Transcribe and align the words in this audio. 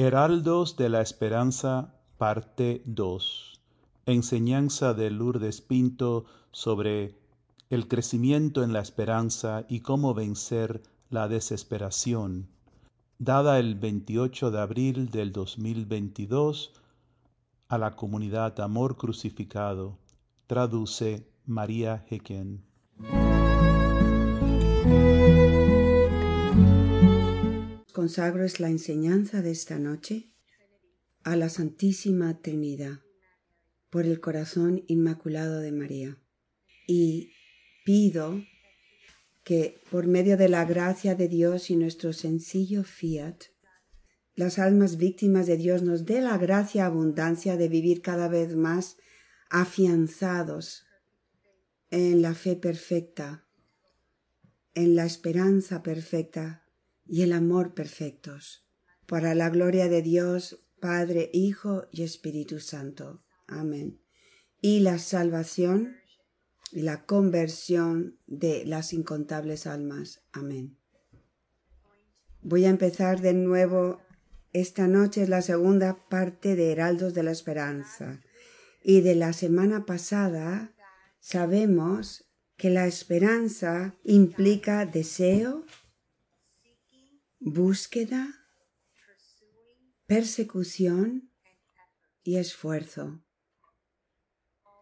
Heraldos 0.00 0.76
de 0.76 0.88
la 0.90 1.00
Esperanza, 1.00 1.92
parte 2.18 2.82
2. 2.84 3.60
Enseñanza 4.06 4.94
de 4.94 5.10
Lourdes 5.10 5.60
Pinto 5.60 6.24
sobre 6.52 7.16
el 7.68 7.88
crecimiento 7.88 8.62
en 8.62 8.72
la 8.72 8.78
esperanza 8.78 9.64
y 9.68 9.80
cómo 9.80 10.14
vencer 10.14 10.84
la 11.10 11.26
desesperación. 11.26 12.46
Dada 13.18 13.58
el 13.58 13.74
28 13.74 14.52
de 14.52 14.60
abril 14.60 15.10
del 15.10 15.32
2022 15.32 16.74
a 17.66 17.76
la 17.76 17.96
comunidad 17.96 18.60
Amor 18.60 18.96
Crucificado. 18.96 19.98
Traduce 20.46 21.26
María 21.44 22.06
Hecken. 22.08 22.62
Consagro 27.98 28.44
es 28.44 28.60
la 28.60 28.68
enseñanza 28.68 29.42
de 29.42 29.50
esta 29.50 29.76
noche 29.80 30.30
a 31.24 31.34
la 31.34 31.48
Santísima 31.48 32.40
Trinidad 32.40 33.00
por 33.90 34.06
el 34.06 34.20
corazón 34.20 34.84
inmaculado 34.86 35.58
de 35.58 35.72
María. 35.72 36.16
Y 36.86 37.32
pido 37.84 38.40
que 39.42 39.82
por 39.90 40.06
medio 40.06 40.36
de 40.36 40.48
la 40.48 40.64
gracia 40.64 41.16
de 41.16 41.26
Dios 41.26 41.70
y 41.70 41.74
nuestro 41.74 42.12
sencillo 42.12 42.84
fiat, 42.84 43.46
las 44.36 44.60
almas 44.60 44.96
víctimas 44.96 45.48
de 45.48 45.56
Dios 45.56 45.82
nos 45.82 46.04
dé 46.04 46.20
la 46.20 46.38
gracia 46.38 46.86
abundancia 46.86 47.56
de 47.56 47.68
vivir 47.68 48.00
cada 48.00 48.28
vez 48.28 48.54
más 48.54 48.96
afianzados 49.50 50.84
en 51.90 52.22
la 52.22 52.34
fe 52.34 52.54
perfecta, 52.54 53.44
en 54.74 54.94
la 54.94 55.04
esperanza 55.04 55.82
perfecta 55.82 56.62
y 57.08 57.22
el 57.22 57.32
amor 57.32 57.74
perfectos, 57.74 58.66
para 59.06 59.34
la 59.34 59.48
gloria 59.48 59.88
de 59.88 60.02
Dios, 60.02 60.60
Padre, 60.80 61.30
Hijo 61.32 61.86
y 61.90 62.02
Espíritu 62.02 62.60
Santo. 62.60 63.24
Amén. 63.46 64.00
Y 64.60 64.80
la 64.80 64.98
salvación 64.98 65.96
y 66.70 66.82
la 66.82 67.06
conversión 67.06 68.18
de 68.26 68.64
las 68.66 68.92
incontables 68.92 69.66
almas. 69.66 70.22
Amén. 70.32 70.76
Voy 72.42 72.66
a 72.66 72.70
empezar 72.70 73.20
de 73.20 73.32
nuevo. 73.32 74.00
Esta 74.52 74.86
noche 74.86 75.22
es 75.22 75.28
la 75.28 75.42
segunda 75.42 76.08
parte 76.08 76.56
de 76.56 76.72
Heraldos 76.72 77.14
de 77.14 77.22
la 77.22 77.32
Esperanza. 77.32 78.20
Y 78.82 79.00
de 79.00 79.14
la 79.14 79.32
semana 79.32 79.86
pasada 79.86 80.74
sabemos 81.20 82.28
que 82.56 82.70
la 82.70 82.86
esperanza 82.86 83.94
implica 84.04 84.84
deseo, 84.84 85.64
búsqueda, 87.40 88.34
persecución 90.06 91.30
y 92.22 92.36
esfuerzo. 92.36 93.22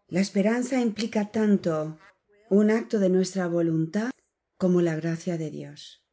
La 0.09 0.21
esperanza 0.21 0.81
implica 0.81 1.31
tanto 1.31 1.99
un 2.49 2.71
acto 2.71 2.99
de 2.99 3.09
nuestra 3.09 3.47
voluntad 3.49 4.11
como 4.57 4.81
la 4.81 4.97
gracia 4.97 5.37
de 5.37 5.51
Dios. 5.51 6.05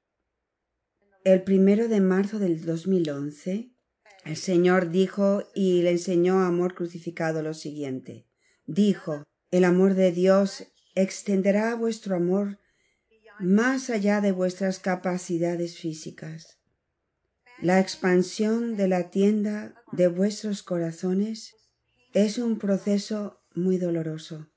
El 1.24 1.44
primero 1.44 1.88
de 1.88 2.02
marzo 2.02 2.40
del 2.40 2.66
2011, 2.66 3.72
el 4.26 4.36
Señor 4.36 4.90
dijo 4.90 5.44
y 5.54 5.84
le 5.84 5.92
enseñó 5.92 6.40
a 6.40 6.48
Amor 6.48 6.76
Crucificado 6.76 7.42
lo 7.42 7.54
siguiente. 7.54 8.28
Dijo, 8.66 9.24
el 9.52 9.64
amor 9.64 9.94
de 9.94 10.12
Dios 10.12 10.66
extenderá 10.96 11.76
vuestro 11.76 12.16
amor 12.16 12.60
más 13.44 13.90
allá 13.90 14.22
de 14.22 14.32
vuestras 14.32 14.80
capacidades 14.80 15.78
físicas. 15.78 16.60
La 17.62 17.80
expansión 17.80 18.78
de 18.78 18.88
la 18.88 19.10
tienda 19.10 19.76
de 19.92 20.08
vuestros 20.08 20.64
corazones 20.64 21.54
es 22.14 22.38
un 22.38 22.58
proceso 22.58 23.42
muy 23.54 23.78
doloroso. 23.78 24.50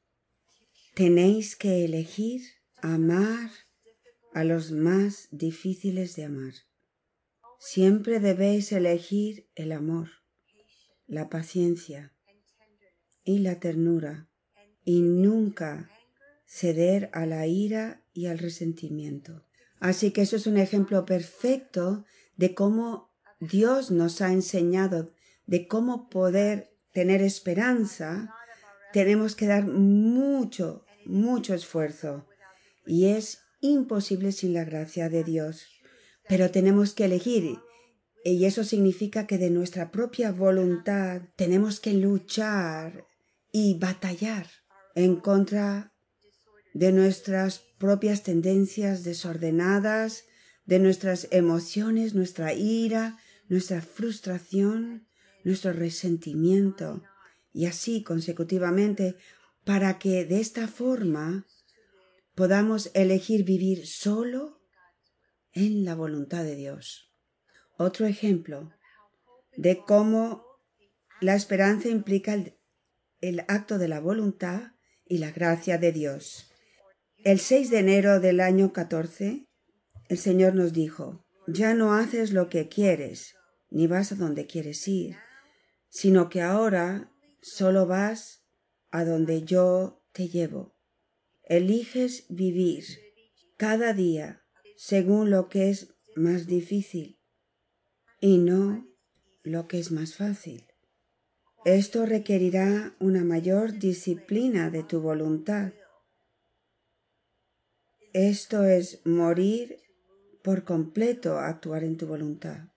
Tenéis 0.95 1.57
que 1.57 1.85
elegir 1.85 2.43
amar 2.77 3.51
a 4.33 4.45
los 4.45 4.71
más 4.71 5.29
difíciles 5.31 6.15
de 6.15 6.25
amar. 6.25 6.55
Siempre 7.59 8.21
debéis 8.21 8.71
elegir 8.71 9.49
el 9.57 9.73
amor, 9.73 10.11
la 11.07 11.29
paciencia 11.29 12.15
y 13.25 13.41
la 13.41 13.59
ternura 13.59 14.29
y 14.85 15.01
nunca 15.01 15.91
ceder 16.47 17.11
a 17.13 17.27
la 17.27 17.47
ira 17.47 18.03
y 18.15 18.27
al 18.27 18.39
resentimiento. 18.39 19.45
Así 19.79 20.11
que 20.11 20.23
eso 20.23 20.37
es 20.37 20.47
un 20.47 20.57
ejemplo 20.57 21.05
perfecto 21.05 22.05
de 22.37 22.55
cómo 22.55 23.11
Dios 23.41 23.91
nos 23.91 24.23
ha 24.23 24.33
enseñado 24.33 25.11
de 25.47 25.69
cómo 25.69 26.09
poder 26.09 26.73
tener 26.93 27.23
esperanza. 27.23 28.35
Tenemos 28.93 29.37
que 29.37 29.47
dar 29.47 29.67
mucho, 29.67 30.85
mucho 31.05 31.55
esfuerzo. 31.55 32.27
Y 32.85 33.07
es 33.07 33.41
imposible 33.61 34.33
sin 34.33 34.55
la 34.55 34.65
gracia 34.65 35.09
de 35.09 35.25
Dios. 35.25 35.67
Pero 36.29 36.51
tenemos 36.51 36.95
que 36.95 37.05
elegir. 37.05 37.59
Y 38.25 38.45
eso 38.45 38.65
significa 38.65 39.27
que 39.27 39.39
de 39.39 39.51
nuestra 39.51 39.93
propia 39.93 40.33
voluntad 40.33 41.23
tenemos 41.37 41.79
que 41.79 41.93
luchar 41.93 43.07
y 43.53 43.79
batallar 43.79 44.49
en 44.97 45.17
contra 45.17 45.93
de 46.77 46.93
nuestras 46.93 47.61
propias 47.79 48.23
tendencias 48.23 49.03
desordenadas, 49.03 50.25
de 50.67 50.79
nuestras 50.79 51.27
emociones, 51.31 52.15
nuestra 52.15 52.53
ira, 52.53 53.19
nuestra 53.49 53.81
frustración, 53.81 55.09
nuestro 55.43 55.73
resentimiento, 55.73 57.03
y 57.51 57.65
así 57.65 58.03
consecutivamente, 58.03 59.17
para 59.65 59.99
que 59.99 60.27
de 60.27 60.39
esta 60.39 60.69
forma 60.69 61.47
podamos 62.35 62.91
elegir 62.93 63.45
vivir 63.45 63.87
solo 63.87 64.61
en 65.53 65.87
la 65.87 65.95
voluntad 65.95 66.45
de 66.45 66.57
Dios. 66.57 67.11
Otro 67.79 68.05
ejemplo 68.05 68.71
de 69.57 69.79
cómo 69.79 70.45
la 71.23 71.37
esperanza 71.37 71.89
implica 71.89 72.35
el, 72.35 72.59
el 73.23 73.41
acto 73.49 73.79
de 73.79 73.89
la 73.89 73.99
voluntad 73.99 74.73
y 75.07 75.19
la 75.19 75.31
gracia 75.31 75.79
de 75.79 75.93
Dios. 75.93 76.53
El 77.27 77.41
6 77.41 77.71
de 77.71 77.81
enero 77.81 78.21
del 78.21 78.39
año 78.39 78.73
14, 78.73 79.49
el 80.09 80.17
Señor 80.17 80.55
nos 80.55 80.73
dijo, 80.73 81.27
ya 81.49 81.75
no 81.75 81.93
haces 81.93 82.33
lo 82.33 82.49
que 82.49 82.69
quieres, 82.69 83.35
ni 83.69 83.89
vas 83.89 84.13
a 84.13 84.15
donde 84.15 84.47
quieres 84.47 84.87
ir, 84.87 85.17
sino 85.89 86.29
que 86.29 86.41
ahora 86.41 87.13
solo 87.43 87.85
vas 87.85 88.45
a 88.93 89.05
donde 89.05 89.43
yo 89.43 90.05
te 90.13 90.29
llevo. 90.29 90.77
Eliges 91.43 92.27
vivir 92.29 92.85
cada 93.57 93.93
día 93.93 94.45
según 94.77 95.29
lo 95.29 95.49
que 95.49 95.71
es 95.71 95.97
más 96.15 96.47
difícil 96.47 97.19
y 98.21 98.39
no 98.39 98.87
lo 99.43 99.67
que 99.67 99.81
es 99.81 99.91
más 99.91 100.15
fácil. 100.15 100.69
Esto 101.65 102.07
requerirá 102.07 102.95
una 103.01 103.25
mayor 103.25 103.81
disciplina 103.81 104.71
de 104.71 104.85
tu 104.85 105.01
voluntad 105.01 105.73
esto 108.17 108.65
es 108.65 109.03
morir 109.05 109.77
por 110.43 110.65
completo 110.65 111.39
a 111.39 111.49
actuar 111.49 111.85
en 111.85 111.99
tu 111.99 112.07
voluntad. 112.07 112.69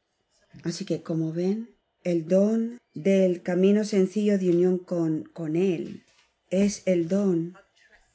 Así 0.64 0.84
que, 0.84 1.02
como 1.02 1.32
ven, 1.32 1.70
el 2.04 2.28
don 2.28 2.78
del 2.94 3.42
camino 3.42 3.86
sencillo 3.86 4.38
de 4.38 4.50
unión 4.50 4.80
con, 4.80 5.24
con 5.24 5.56
Él 5.56 6.04
es 6.50 6.84
el 6.86 7.08
don 7.08 7.54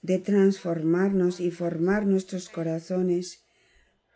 de 0.02 0.18
transformarnos 0.18 1.40
y 1.40 1.50
formar 1.50 2.04
nuestros 2.04 2.50
corazones 2.50 3.44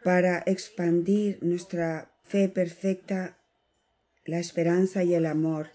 para 0.05 0.43
expandir 0.45 1.39
nuestra 1.41 2.13
fe 2.25 2.51
perfecta, 2.51 3.39
la 4.27 4.39
esperanza 4.39 5.03
y 5.03 5.15
el 5.15 5.25
amor. 5.25 5.71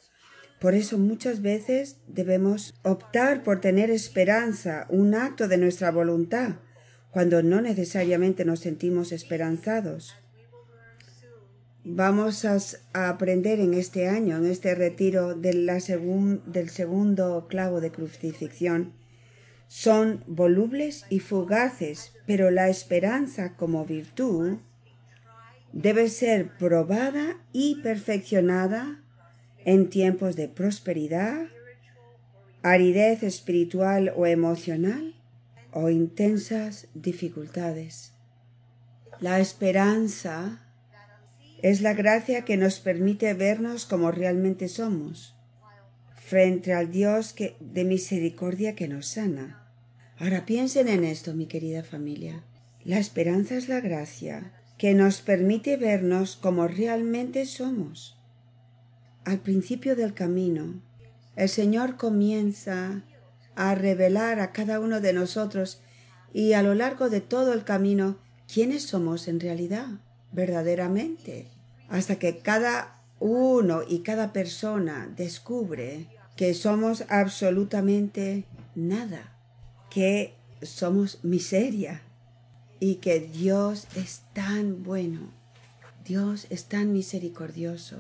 Por 0.62 0.76
eso 0.76 1.00
muchas 1.00 1.42
veces 1.42 1.98
debemos 2.08 2.76
optar 2.84 3.44
por 3.44 3.60
tener 3.60 3.90
esperanza, 3.90 4.86
un 4.90 5.16
acto 5.16 5.48
de 5.48 5.58
nuestra 5.58 5.90
voluntad, 5.90 6.58
cuando 7.14 7.44
no 7.44 7.62
necesariamente 7.62 8.44
nos 8.44 8.62
sentimos 8.62 9.12
esperanzados. 9.12 10.16
Vamos 11.86 12.44
a, 12.44 12.58
aprender 13.10 13.60
en 13.60 13.76
este 13.76 14.08
año, 14.08 14.38
en 14.38 14.48
este 14.48 14.74
retiro 14.74 15.36
del 15.36 15.70
segundo 15.82 17.48
clavo 17.48 17.82
de 17.82 17.92
crucifixión. 17.92 18.94
Son 19.68 20.24
volubles 20.26 21.06
y 21.10 21.20
fugaces, 21.20 22.14
pero 22.26 22.50
la 22.50 22.70
esperanza 22.70 23.56
como 23.58 23.86
virtud 23.86 24.58
debe 25.72 26.10
ser 26.10 26.50
probada 26.58 27.38
y 27.52 27.82
perfeccionada 27.84 29.04
en 29.66 29.90
tiempos 29.90 30.36
de 30.36 30.48
prosperidad, 30.48 31.46
aridez 32.64 33.22
espiritual 33.22 34.14
o 34.16 34.26
emocional 34.26 35.14
o 35.74 35.90
intensas 35.90 36.88
dificultades. 36.94 38.14
La 39.20 39.40
esperanza 39.40 40.60
Es 41.62 41.82
la 41.82 41.94
gracia 41.94 42.44
que 42.44 42.58
nos 42.58 42.80
permite 42.80 43.34
vernos 43.34 43.86
como 43.86 44.12
realmente 44.12 44.68
somos, 44.68 45.34
frente 46.16 46.74
al 46.74 46.92
Dios 46.92 47.32
que, 47.32 47.56
de 47.62 47.86
misericordia 47.86 48.76
que 48.76 48.90
nos 48.90 49.08
sana. 49.08 49.66
Ahora 50.20 50.46
piensen 50.46 50.90
en 50.90 51.06
esto, 51.06 51.34
mi 51.34 51.46
querida 51.46 51.84
familia. 51.84 52.44
La 52.84 53.00
esperanza 53.00 53.56
es 53.56 53.70
la 53.70 53.80
gracia 53.80 54.52
que 54.78 54.94
nos 54.94 55.22
permite 55.22 55.78
vernos 55.78 56.36
como 56.36 56.68
realmente 56.68 57.46
somos. 57.46 58.18
Al 59.24 59.40
principio 59.40 59.96
del 59.96 60.14
camino, 60.14 60.82
el 61.38 61.48
Señor 61.48 61.96
comienza 61.96 63.04
a 63.56 63.76
revelar 63.76 64.40
a 64.40 64.52
cada 64.52 64.80
uno 64.80 65.02
de 65.02 65.14
nosotros 65.14 65.82
y 66.34 66.54
a 66.54 66.64
lo 66.64 66.74
largo 66.74 67.10
de 67.10 67.22
todo 67.22 67.54
el 67.54 67.64
camino 67.64 68.18
quiénes 68.52 68.84
somos 68.84 69.28
en 69.28 69.40
realidad, 69.40 69.88
verdaderamente, 70.32 71.48
hasta 71.90 72.18
que 72.18 72.40
cada 72.40 73.02
uno 73.20 73.82
y 73.88 74.00
cada 74.00 74.34
persona 74.34 75.10
descubre 75.16 76.08
que 76.36 76.54
somos 76.54 77.06
absolutamente 77.10 78.46
nada, 78.76 79.38
que 79.90 80.34
somos 80.62 81.24
miseria 81.24 82.02
y 82.80 82.96
que 82.96 83.20
Dios 83.20 83.88
es 83.96 84.24
tan 84.34 84.84
bueno, 84.84 85.32
Dios 86.06 86.48
es 86.50 86.66
tan 86.66 86.92
misericordioso, 86.92 87.98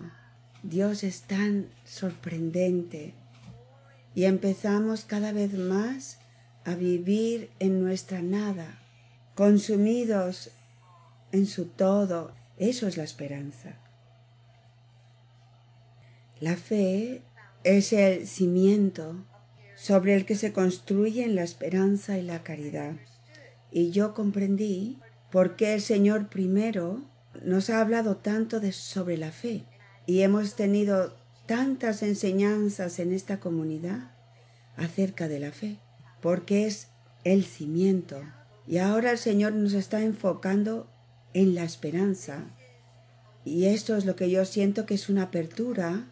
Dios 0.63 1.03
es 1.03 1.21
tan 1.21 1.67
sorprendente 1.85 3.13
y 4.15 4.25
empezamos 4.25 5.05
cada 5.05 5.31
vez 5.31 5.53
más 5.53 6.19
a 6.65 6.75
vivir 6.75 7.49
en 7.59 7.81
nuestra 7.83 8.21
nada, 8.21 8.79
consumidos 9.35 10.51
en 11.31 11.45
su 11.45 11.65
todo. 11.65 12.33
Eso 12.57 12.87
es 12.87 12.97
la 12.97 13.03
esperanza. 13.03 13.77
La 16.39 16.55
fe 16.55 17.21
es 17.63 17.93
el 17.93 18.27
cimiento 18.27 19.25
sobre 19.75 20.15
el 20.15 20.25
que 20.25 20.35
se 20.35 20.53
construyen 20.53 21.35
la 21.35 21.43
esperanza 21.43 22.17
y 22.17 22.21
la 22.21 22.43
caridad. 22.43 22.93
Y 23.71 23.91
yo 23.91 24.13
comprendí 24.13 24.99
por 25.31 25.55
qué 25.55 25.73
el 25.73 25.81
Señor 25.81 26.29
primero 26.29 27.01
nos 27.43 27.69
ha 27.69 27.81
hablado 27.81 28.17
tanto 28.17 28.59
de, 28.59 28.71
sobre 28.71 29.17
la 29.17 29.31
fe. 29.31 29.63
Y 30.05 30.21
hemos 30.21 30.55
tenido 30.55 31.15
tantas 31.45 32.03
enseñanzas 32.03 32.99
en 32.99 33.13
esta 33.13 33.39
comunidad 33.39 34.11
acerca 34.77 35.27
de 35.27 35.39
la 35.39 35.51
fe, 35.51 35.77
porque 36.21 36.65
es 36.65 36.87
el 37.23 37.43
cimiento. 37.43 38.21
Y 38.67 38.77
ahora 38.77 39.11
el 39.11 39.17
Señor 39.17 39.53
nos 39.53 39.73
está 39.73 40.01
enfocando 40.01 40.87
en 41.33 41.55
la 41.55 41.63
esperanza. 41.63 42.45
Y 43.45 43.65
esto 43.65 43.97
es 43.97 44.05
lo 44.05 44.15
que 44.15 44.29
yo 44.29 44.45
siento 44.45 44.85
que 44.85 44.93
es 44.93 45.09
una 45.09 45.23
apertura, 45.23 46.05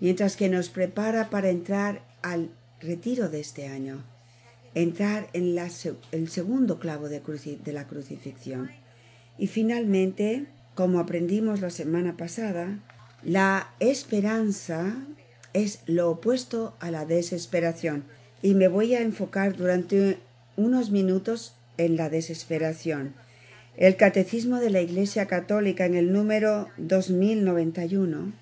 mientras 0.00 0.36
que 0.36 0.48
nos 0.48 0.68
prepara 0.68 1.30
para 1.30 1.50
entrar 1.50 2.02
al 2.22 2.50
retiro 2.80 3.28
de 3.28 3.40
este 3.40 3.66
año, 3.66 4.04
entrar 4.74 5.28
en 5.32 5.56
el 6.12 6.28
segundo 6.28 6.78
clavo 6.78 7.08
de, 7.08 7.20
de 7.64 7.72
la 7.72 7.86
crucifixión. 7.86 8.70
Y 9.38 9.48
finalmente, 9.48 10.46
como 10.74 11.00
aprendimos 11.00 11.60
la 11.60 11.70
semana 11.70 12.16
pasada, 12.16 12.78
la 13.22 13.70
esperanza 13.80 14.94
es 15.52 15.80
lo 15.86 16.10
opuesto 16.10 16.74
a 16.80 16.90
la 16.90 17.04
desesperación 17.04 18.04
y 18.42 18.54
me 18.54 18.68
voy 18.68 18.94
a 18.94 19.00
enfocar 19.00 19.56
durante 19.56 20.18
unos 20.56 20.90
minutos 20.90 21.54
en 21.78 21.96
la 21.96 22.08
desesperación. 22.10 23.14
El 23.76 23.96
Catecismo 23.96 24.56
de 24.56 24.70
la 24.70 24.80
Iglesia 24.80 25.26
Católica 25.26 25.84
en 25.84 25.94
el 25.94 26.12
número 26.12 26.68
2091 26.78 28.32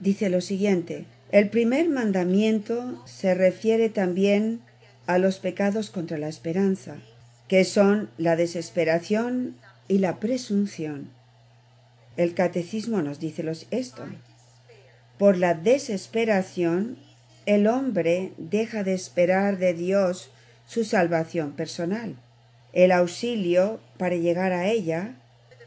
dice 0.00 0.28
lo 0.28 0.40
siguiente. 0.40 1.06
El 1.32 1.48
primer 1.48 1.88
mandamiento 1.88 3.02
se 3.06 3.34
refiere 3.34 3.88
también 3.88 4.60
a 5.06 5.18
los 5.18 5.38
pecados 5.38 5.90
contra 5.90 6.18
la 6.18 6.28
esperanza, 6.28 6.96
que 7.48 7.64
son 7.64 8.08
la 8.16 8.36
desesperación 8.36 9.56
y 9.88 9.98
la 9.98 10.20
presunción. 10.20 11.10
El 12.16 12.34
catecismo 12.34 13.02
nos 13.02 13.18
dice 13.18 13.44
esto. 13.70 14.04
Por 15.18 15.36
la 15.36 15.54
desesperación, 15.54 16.96
el 17.46 17.66
hombre 17.66 18.32
deja 18.38 18.84
de 18.84 18.94
esperar 18.94 19.58
de 19.58 19.74
Dios 19.74 20.30
su 20.66 20.84
salvación 20.84 21.52
personal, 21.52 22.16
el 22.72 22.92
auxilio 22.92 23.80
para 23.98 24.16
llegar 24.16 24.52
a 24.52 24.68
ella 24.68 25.16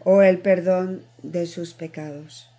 o 0.04 0.22
el 0.22 0.40
perdón 0.40 1.04
de 1.22 1.46
sus 1.46 1.74
pecados. 1.74 2.50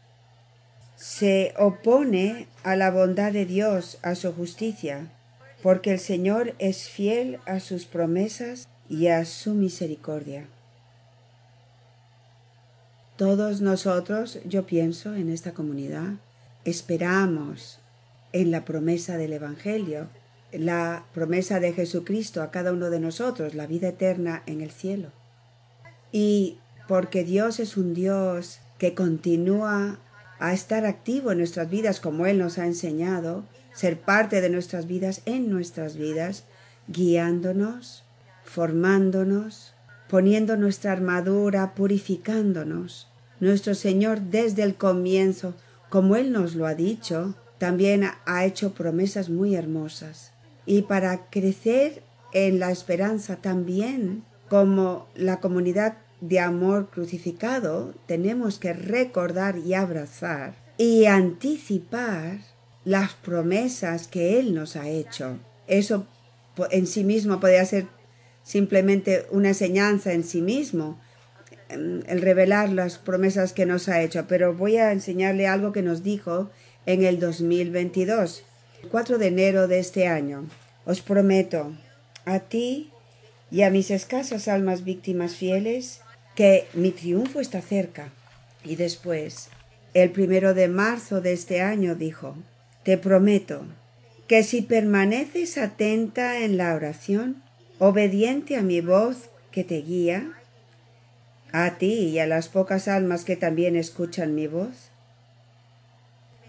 Se 0.96 1.54
opone 1.56 2.46
a 2.64 2.76
la 2.76 2.90
bondad 2.90 3.32
de 3.32 3.46
Dios, 3.46 3.98
a 4.02 4.14
su 4.14 4.32
justicia, 4.32 5.10
porque 5.62 5.92
el 5.92 5.98
Señor 5.98 6.54
es 6.58 6.88
fiel 6.88 7.38
a 7.46 7.60
sus 7.60 7.86
promesas 7.86 8.68
y 8.88 9.08
a 9.08 9.24
su 9.24 9.54
misericordia. 9.54 10.46
Todos 13.18 13.60
nosotros, 13.60 14.38
yo 14.44 14.64
pienso, 14.64 15.16
en 15.16 15.28
esta 15.28 15.52
comunidad, 15.52 16.12
esperamos 16.64 17.80
en 18.32 18.52
la 18.52 18.64
promesa 18.64 19.16
del 19.16 19.32
Evangelio, 19.32 20.06
la 20.52 21.04
promesa 21.14 21.58
de 21.58 21.72
Jesucristo 21.72 22.42
a 22.42 22.52
cada 22.52 22.72
uno 22.72 22.90
de 22.90 23.00
nosotros, 23.00 23.56
la 23.56 23.66
vida 23.66 23.88
eterna 23.88 24.44
en 24.46 24.60
el 24.60 24.70
cielo. 24.70 25.08
Y 26.12 26.58
porque 26.86 27.24
Dios 27.24 27.58
es 27.58 27.76
un 27.76 27.92
Dios 27.92 28.60
que 28.78 28.94
continúa 28.94 29.98
a 30.38 30.52
estar 30.52 30.86
activo 30.86 31.32
en 31.32 31.38
nuestras 31.38 31.68
vidas 31.68 31.98
como 31.98 32.24
Él 32.24 32.38
nos 32.38 32.56
ha 32.58 32.66
enseñado, 32.66 33.42
ser 33.74 33.98
parte 33.98 34.40
de 34.40 34.48
nuestras 34.48 34.86
vidas 34.86 35.22
en 35.24 35.50
nuestras 35.50 35.96
vidas, 35.96 36.44
guiándonos, 36.86 38.04
formándonos, 38.44 39.74
poniendo 40.08 40.56
nuestra 40.56 40.92
armadura, 40.92 41.74
purificándonos. 41.74 43.08
Nuestro 43.40 43.74
Señor 43.74 44.20
desde 44.20 44.62
el 44.62 44.74
comienzo, 44.74 45.54
como 45.90 46.16
Él 46.16 46.32
nos 46.32 46.54
lo 46.54 46.66
ha 46.66 46.74
dicho, 46.74 47.34
también 47.58 48.04
ha 48.24 48.44
hecho 48.44 48.72
promesas 48.72 49.28
muy 49.28 49.54
hermosas. 49.54 50.32
Y 50.66 50.82
para 50.82 51.28
crecer 51.30 52.02
en 52.32 52.58
la 52.58 52.70
esperanza 52.70 53.36
también, 53.36 54.24
como 54.48 55.06
la 55.14 55.40
comunidad 55.40 55.98
de 56.20 56.40
amor 56.40 56.88
crucificado, 56.90 57.94
tenemos 58.06 58.58
que 58.58 58.72
recordar 58.72 59.58
y 59.58 59.74
abrazar 59.74 60.54
y 60.78 61.06
anticipar 61.06 62.38
las 62.84 63.14
promesas 63.14 64.08
que 64.08 64.38
Él 64.38 64.54
nos 64.54 64.76
ha 64.76 64.88
hecho. 64.88 65.38
Eso 65.66 66.06
en 66.70 66.86
sí 66.86 67.04
mismo 67.04 67.40
podría 67.40 67.64
ser 67.64 67.86
simplemente 68.48 69.26
una 69.30 69.48
enseñanza 69.48 70.14
en 70.14 70.24
sí 70.24 70.40
mismo, 70.40 70.98
em, 71.68 72.02
el 72.06 72.22
revelar 72.22 72.70
las 72.70 72.96
promesas 72.96 73.52
que 73.52 73.66
nos 73.66 73.90
ha 73.90 74.00
hecho, 74.00 74.24
pero 74.26 74.54
voy 74.54 74.78
a 74.78 74.90
enseñarle 74.90 75.46
algo 75.46 75.70
que 75.70 75.82
nos 75.82 76.02
dijo 76.02 76.48
en 76.86 77.04
el 77.04 77.20
2022, 77.20 78.44
4 78.90 79.18
de 79.18 79.26
enero 79.26 79.68
de 79.68 79.80
este 79.80 80.06
año. 80.06 80.46
Os 80.86 81.02
prometo 81.02 81.74
a 82.24 82.38
ti 82.38 82.90
y 83.50 83.62
a 83.64 83.70
mis 83.70 83.90
escasas 83.90 84.48
almas 84.48 84.82
víctimas 84.82 85.34
fieles 85.34 86.00
que 86.34 86.68
mi 86.72 86.90
triunfo 86.90 87.40
está 87.40 87.60
cerca. 87.60 88.08
Y 88.64 88.76
después, 88.76 89.50
el 89.92 90.10
primero 90.10 90.54
de 90.54 90.68
marzo 90.68 91.20
de 91.20 91.34
este 91.34 91.60
año 91.60 91.96
dijo, 91.96 92.34
te 92.82 92.96
prometo 92.96 93.66
que 94.26 94.42
si 94.42 94.62
permaneces 94.62 95.58
atenta 95.58 96.38
en 96.38 96.56
la 96.56 96.74
oración, 96.74 97.42
obediente 97.78 98.56
a 98.56 98.62
mi 98.62 98.80
voz 98.80 99.30
que 99.50 99.64
te 99.64 99.82
guía, 99.82 100.32
a 101.52 101.78
ti 101.78 101.92
y 101.92 102.18
a 102.18 102.26
las 102.26 102.48
pocas 102.48 102.88
almas 102.88 103.24
que 103.24 103.36
también 103.36 103.76
escuchan 103.76 104.34
mi 104.34 104.46
voz, 104.46 104.90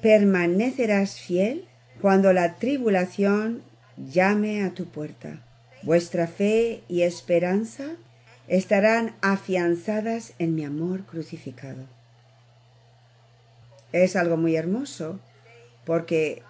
permanecerás 0.01 1.19
fiel 1.19 1.65
cuando 2.01 2.33
la 2.33 2.55
tribulación 2.55 3.62
llame 3.98 4.63
a 4.63 4.74
tu 4.74 4.86
puerta. 4.86 5.41
Vuestra 5.83 6.27
fe 6.27 6.83
y 6.88 7.03
esperanza 7.03 7.86
estarán 8.48 9.15
afianzadas 9.21 10.33
en 10.39 10.55
mi 10.55 10.65
amor 10.65 11.05
crucificado. 11.05 11.86
Es 13.91 14.15
algo 14.15 14.38
muy 14.38 14.55
hermoso 14.55 15.19
porque 15.86 16.43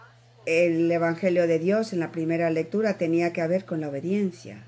el 0.45 0.91
Evangelio 0.91 1.47
de 1.47 1.59
Dios 1.59 1.93
en 1.93 1.99
la 1.99 2.11
primera 2.11 2.49
lectura 2.49 2.97
tenía 2.97 3.33
que 3.33 3.45
ver 3.47 3.65
con 3.65 3.81
la 3.81 3.89
obediencia. 3.89 4.63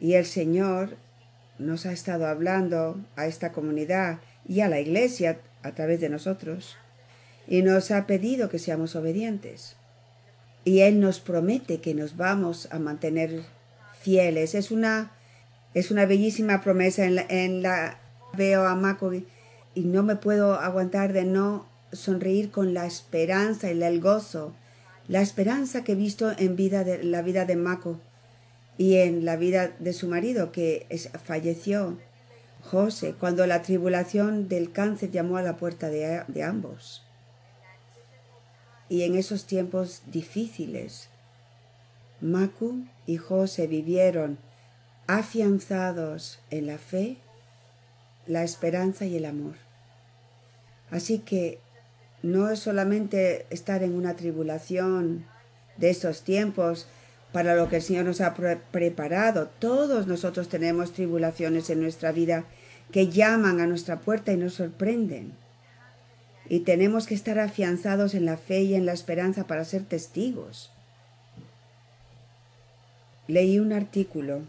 Y 0.00 0.14
el 0.14 0.26
Señor 0.26 0.96
nos 1.58 1.86
ha 1.86 1.92
estado 1.92 2.26
hablando 2.26 3.00
a 3.16 3.26
esta 3.26 3.52
comunidad 3.52 4.18
y 4.46 4.60
a 4.60 4.68
la 4.68 4.80
iglesia 4.80 5.38
a 5.62 5.72
través 5.72 6.00
de 6.00 6.08
nosotros 6.08 6.76
y 7.48 7.62
nos 7.62 7.90
ha 7.90 8.06
pedido 8.06 8.48
que 8.48 8.58
seamos 8.58 8.96
obedientes. 8.96 9.76
Y 10.64 10.80
Él 10.80 11.00
nos 11.00 11.20
promete 11.20 11.80
que 11.80 11.94
nos 11.94 12.16
vamos 12.16 12.68
a 12.72 12.78
mantener 12.78 13.42
fieles. 14.00 14.54
Es 14.54 14.70
una, 14.70 15.12
es 15.74 15.90
una 15.90 16.06
bellísima 16.06 16.60
promesa. 16.60 17.04
En 17.04 17.62
la, 17.62 18.00
veo 18.36 18.66
a 18.66 18.74
Maco 18.74 19.12
y 19.14 19.24
no 19.80 20.02
me 20.02 20.16
puedo 20.16 20.54
aguantar 20.54 21.12
de 21.12 21.24
no 21.24 21.66
sonreír 21.92 22.50
con 22.50 22.74
la 22.74 22.86
esperanza 22.86 23.72
y 23.72 23.82
el 23.82 24.00
gozo, 24.00 24.54
la 25.08 25.20
esperanza 25.20 25.84
que 25.84 25.92
he 25.92 25.96
visto 25.96 26.32
en 26.36 26.56
vida 26.56 26.82
de, 26.82 27.04
la 27.04 27.22
vida 27.22 27.44
de 27.44 27.56
Mako 27.56 28.00
y 28.78 28.96
en 28.96 29.24
la 29.24 29.36
vida 29.36 29.68
de 29.78 29.92
su 29.92 30.08
marido 30.08 30.52
que 30.52 30.86
falleció, 31.24 31.98
José, 32.62 33.14
cuando 33.18 33.46
la 33.46 33.62
tribulación 33.62 34.48
del 34.48 34.72
cáncer 34.72 35.10
llamó 35.10 35.36
a 35.36 35.42
la 35.42 35.56
puerta 35.56 35.88
de, 35.88 36.24
de 36.26 36.42
ambos. 36.42 37.04
Y 38.88 39.02
en 39.02 39.14
esos 39.14 39.46
tiempos 39.46 40.02
difíciles, 40.06 41.08
Maku 42.20 42.84
y 43.06 43.16
José 43.16 43.66
vivieron 43.66 44.38
afianzados 45.06 46.40
en 46.50 46.66
la 46.66 46.78
fe, 46.78 47.18
la 48.26 48.42
esperanza 48.42 49.04
y 49.06 49.16
el 49.16 49.24
amor. 49.24 49.54
Así 50.90 51.20
que 51.20 51.60
no 52.22 52.50
es 52.50 52.58
solamente 52.58 53.46
estar 53.50 53.82
en 53.82 53.94
una 53.94 54.16
tribulación 54.16 55.26
de 55.76 55.90
estos 55.90 56.22
tiempos 56.22 56.88
para 57.32 57.54
lo 57.54 57.68
que 57.68 57.76
el 57.76 57.82
Señor 57.82 58.04
nos 58.04 58.20
ha 58.20 58.34
preparado. 58.34 59.48
Todos 59.58 60.06
nosotros 60.06 60.48
tenemos 60.48 60.92
tribulaciones 60.92 61.70
en 61.70 61.80
nuestra 61.80 62.12
vida 62.12 62.44
que 62.92 63.08
llaman 63.08 63.60
a 63.60 63.66
nuestra 63.66 64.00
puerta 64.00 64.32
y 64.32 64.36
nos 64.36 64.54
sorprenden. 64.54 65.32
Y 66.48 66.60
tenemos 66.60 67.06
que 67.06 67.14
estar 67.14 67.38
afianzados 67.38 68.14
en 68.14 68.24
la 68.24 68.36
fe 68.36 68.62
y 68.62 68.74
en 68.74 68.86
la 68.86 68.92
esperanza 68.92 69.46
para 69.46 69.64
ser 69.64 69.82
testigos. 69.84 70.70
Leí 73.26 73.58
un 73.58 73.72
artículo 73.72 74.42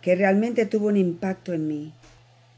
que 0.00 0.14
realmente 0.16 0.66
tuvo 0.66 0.88
un 0.88 0.96
impacto 0.96 1.52
en 1.52 1.68
mí 1.68 1.92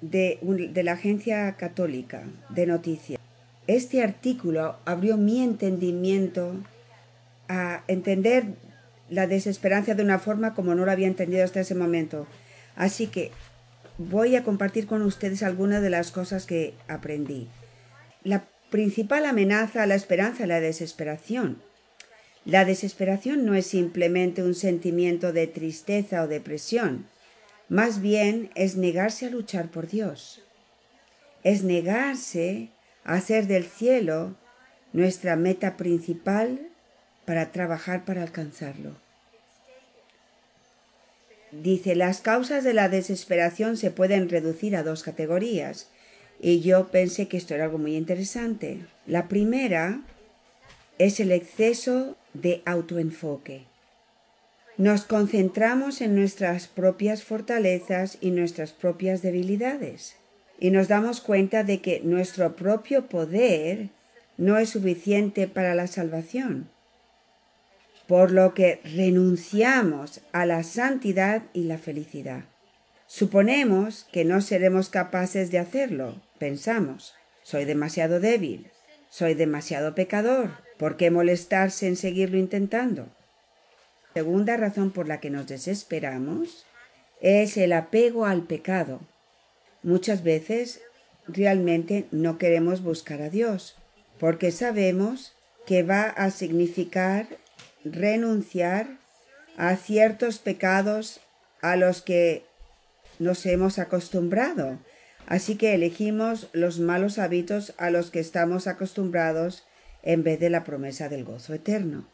de, 0.01 0.39
de 0.73 0.83
la 0.83 0.93
Agencia 0.93 1.53
Católica 1.57 2.23
de 2.49 2.67
Noticias. 2.67 3.21
Este 3.67 4.03
artículo 4.03 4.77
abrió 4.85 5.17
mi 5.17 5.43
entendimiento 5.43 6.55
a 7.49 7.83
entender 7.89 8.55
la 9.09 9.27
desesperanza 9.27 9.95
de 9.95 10.03
una 10.03 10.19
forma 10.19 10.55
como 10.55 10.75
no 10.75 10.85
lo 10.85 10.93
había 10.93 11.07
entendido 11.07 11.45
hasta 11.45 11.61
ese 11.61 11.75
momento. 11.75 12.27
Así 12.75 13.07
que 13.07 13.31
voy 13.99 14.37
a 14.37 14.45
compartir 14.45 14.87
con 14.87 15.03
ustedes 15.03 15.43
algunas 15.43 15.83
de 15.83 15.91
las 15.91 16.11
cosas 16.11 16.47
que 16.47 16.75
aprendí. 16.89 17.49
La 18.23 18.45
principal 18.71 19.27
amenaza 19.27 19.83
a 19.83 19.87
la 19.87 19.95
esperanza 19.95 20.43
es 20.43 20.49
la 20.49 20.61
desesperación. 20.61 21.63
La 22.45 22.65
desesperación 22.65 23.45
no 23.45 23.55
es 23.55 23.67
simplemente 23.67 24.43
un 24.43 24.55
sentimiento 24.55 25.33
de 25.33 25.47
tristeza 25.47 26.23
o 26.23 26.29
depresión, 26.29 27.07
más 27.69 28.01
bien 28.01 28.51
es 28.55 28.77
negarse 28.77 29.27
a 29.27 29.31
luchar 29.31 29.69
por 29.71 29.89
Dios. 29.89 30.43
Es 31.43 31.65
negarse 31.65 32.71
a 33.05 33.15
hacer 33.15 33.49
del 33.49 33.65
cielo 33.65 34.37
nuestra 34.93 35.35
meta 35.35 35.77
principal 35.77 36.71
para 37.27 37.53
trabajar 37.53 38.05
para 38.05 38.23
alcanzarlo. 38.23 38.97
Dice, 41.53 41.95
las 41.95 42.21
causas 42.21 42.65
de 42.65 42.75
la 42.75 42.89
desesperación 42.89 43.77
se 43.77 43.91
pueden 43.91 44.29
reducir 44.29 44.77
a 44.77 44.83
dos 44.83 45.03
categorías, 45.03 45.89
y 46.41 46.61
yo 46.61 46.89
pensé 46.89 47.29
que 47.29 47.37
esto 47.37 47.55
era 47.55 47.65
algo 47.65 47.79
muy 47.79 47.97
interesante. 47.97 48.81
La 49.07 49.29
primera 49.29 50.01
es 50.99 51.21
el 51.21 51.33
exceso 51.33 52.17
de 52.35 52.63
autoenfoque. 52.65 53.65
Nos 54.77 55.05
concentramos 55.05 56.01
en 56.03 56.15
nuestras 56.15 56.67
propias 56.67 57.23
fortalezas 57.23 58.19
y 58.21 58.31
nuestras 58.31 58.73
propias 58.73 59.23
debilidades 59.23 60.17
y 60.59 60.71
nos 60.71 60.89
damos 60.89 61.21
cuenta 61.21 61.65
de 61.65 61.81
que 61.81 62.01
nuestro 62.01 62.57
propio 62.57 63.07
poder 63.07 63.89
no 64.37 64.59
es 64.59 64.71
suficiente 64.71 65.49
para 65.49 65.75
la 65.75 65.87
salvación, 65.87 66.69
por 68.07 68.31
lo 68.31 68.55
que 68.55 68.81
renunciamos 68.85 70.21
a 70.33 70.47
la 70.47 70.63
santidad 70.63 71.43
y 71.53 71.65
la 71.65 71.79
felicidad. 71.79 72.45
Suponemos 73.07 74.07
que 74.13 74.25
no 74.25 74.41
seremos 74.41 74.89
capaces 74.89 75.51
de 75.51 75.59
hacerlo. 75.59 76.21
Pensamos, 76.39 77.15
soy 77.43 77.65
demasiado 77.65 78.21
débil, 78.21 78.71
soy 79.11 79.35
demasiado 79.35 79.95
pecador, 79.95 80.51
¿por 80.77 80.97
qué 80.97 81.11
molestarse 81.11 81.87
en 81.87 81.97
seguirlo 81.97 82.39
intentando? 82.39 83.09
Segunda 84.15 84.57
razón 84.57 84.91
por 84.91 85.09
la 85.09 85.21
que 85.21 85.31
nos 85.31 85.47
desesperamos 85.47 86.67
es 87.21 87.57
el 87.57 87.73
apego 87.73 88.27
al 88.27 88.43
pecado. 88.43 89.01
Muchas 89.83 90.23
veces 90.23 90.81
realmente 91.29 92.07
no 92.11 92.39
queremos 92.39 92.83
buscar 92.83 93.23
a 93.23 93.31
Dios 93.31 93.77
porque 94.19 94.51
sabemos 94.51 95.35
que 95.67 95.83
va 95.83 96.05
a 96.05 96.31
significar 96.31 97.27
renunciar 97.93 98.99
a 99.57 99.77
ciertos 99.77 100.39
pecados 100.39 101.21
a 101.63 101.77
los 101.77 102.03
que 102.03 102.45
nos 103.19 103.47
hemos 103.47 103.79
acostumbrado. 103.79 104.79
Así 105.27 105.57
que 105.57 105.75
elegimos 105.75 106.49
los 106.53 106.79
malos 106.79 107.19
hábitos 107.19 107.75
a 107.79 107.91
los 107.91 108.11
que 108.11 108.21
estamos 108.21 108.67
acostumbrados 108.67 109.65
en 110.03 110.23
vez 110.23 110.39
de 110.39 110.51
la 110.51 110.63
promesa 110.63 111.09
del 111.09 111.25
gozo 111.25 111.55
eterno. 111.55 112.07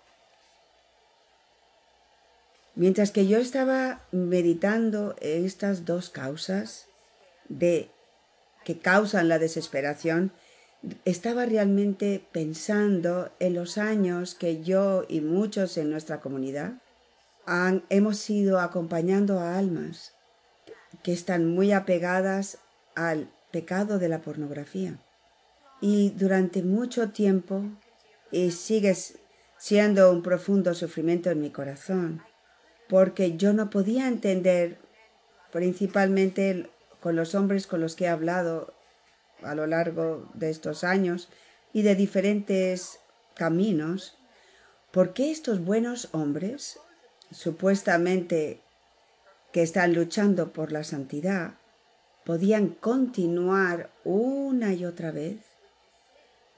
Mientras 2.75 3.11
que 3.11 3.27
yo 3.27 3.39
estaba 3.39 4.01
meditando 4.13 5.15
estas 5.21 5.85
dos 5.85 6.09
causas 6.09 6.87
de 7.51 7.91
que 8.65 8.79
causan 8.79 9.29
la 9.29 9.39
desesperación, 9.39 10.33
estaba 11.05 11.47
realmente 11.47 12.25
pensando 12.33 13.31
en 13.39 13.55
los 13.55 13.79
años 13.79 14.35
que 14.35 14.63
yo 14.63 15.05
y 15.09 15.21
muchos 15.21 15.77
en 15.77 15.91
nuestra 15.91 16.21
comunidad 16.21 16.75
hemos 17.89 18.31
ido 18.31 18.61
acompañando 18.61 19.41
a 19.41 19.59
almas 19.59 20.13
que 21.03 21.13
están 21.13 21.49
muy 21.55 21.73
apegadas 21.73 22.59
al 22.95 23.31
pecado 23.51 23.99
de 23.99 24.09
la 24.09 24.21
pornografía. 24.21 24.99
Y 25.81 26.11
durante 26.11 26.63
mucho 26.63 27.11
tiempo, 27.11 27.65
y 28.31 28.53
sigue 28.53 28.97
siendo 29.59 30.13
un 30.13 30.23
profundo 30.23 30.75
sufrimiento 30.75 31.31
en 31.31 31.41
mi 31.41 31.51
corazón, 31.51 32.23
porque 32.89 33.37
yo 33.37 33.53
no 33.53 33.71
podía 33.71 34.07
entender, 34.07 34.79
principalmente 35.51 36.71
con 37.01 37.17
los 37.17 37.35
hombres 37.35 37.67
con 37.67 37.81
los 37.81 37.97
que 37.97 38.05
he 38.05 38.09
hablado 38.09 38.75
a 39.45 39.55
lo 39.55 39.67
largo 39.67 40.29
de 40.35 40.51
estos 40.51 40.85
años 40.85 41.29
y 41.73 41.83
de 41.83 41.95
diferentes 41.95 43.01
caminos, 43.35 44.17
por 44.91 45.15
qué 45.15 45.31
estos 45.31 45.65
buenos 45.65 46.09
hombres, 46.13 46.79
supuestamente 47.31 48.61
que 49.53 49.63
están 49.63 49.95
luchando 49.95 50.53
por 50.53 50.73
la 50.73 50.85
santidad, 50.85 51.55
podían 52.25 52.69
continuar 52.69 53.91
una 54.05 54.75
y 54.75 54.85
otra 54.85 55.11
vez 55.11 55.39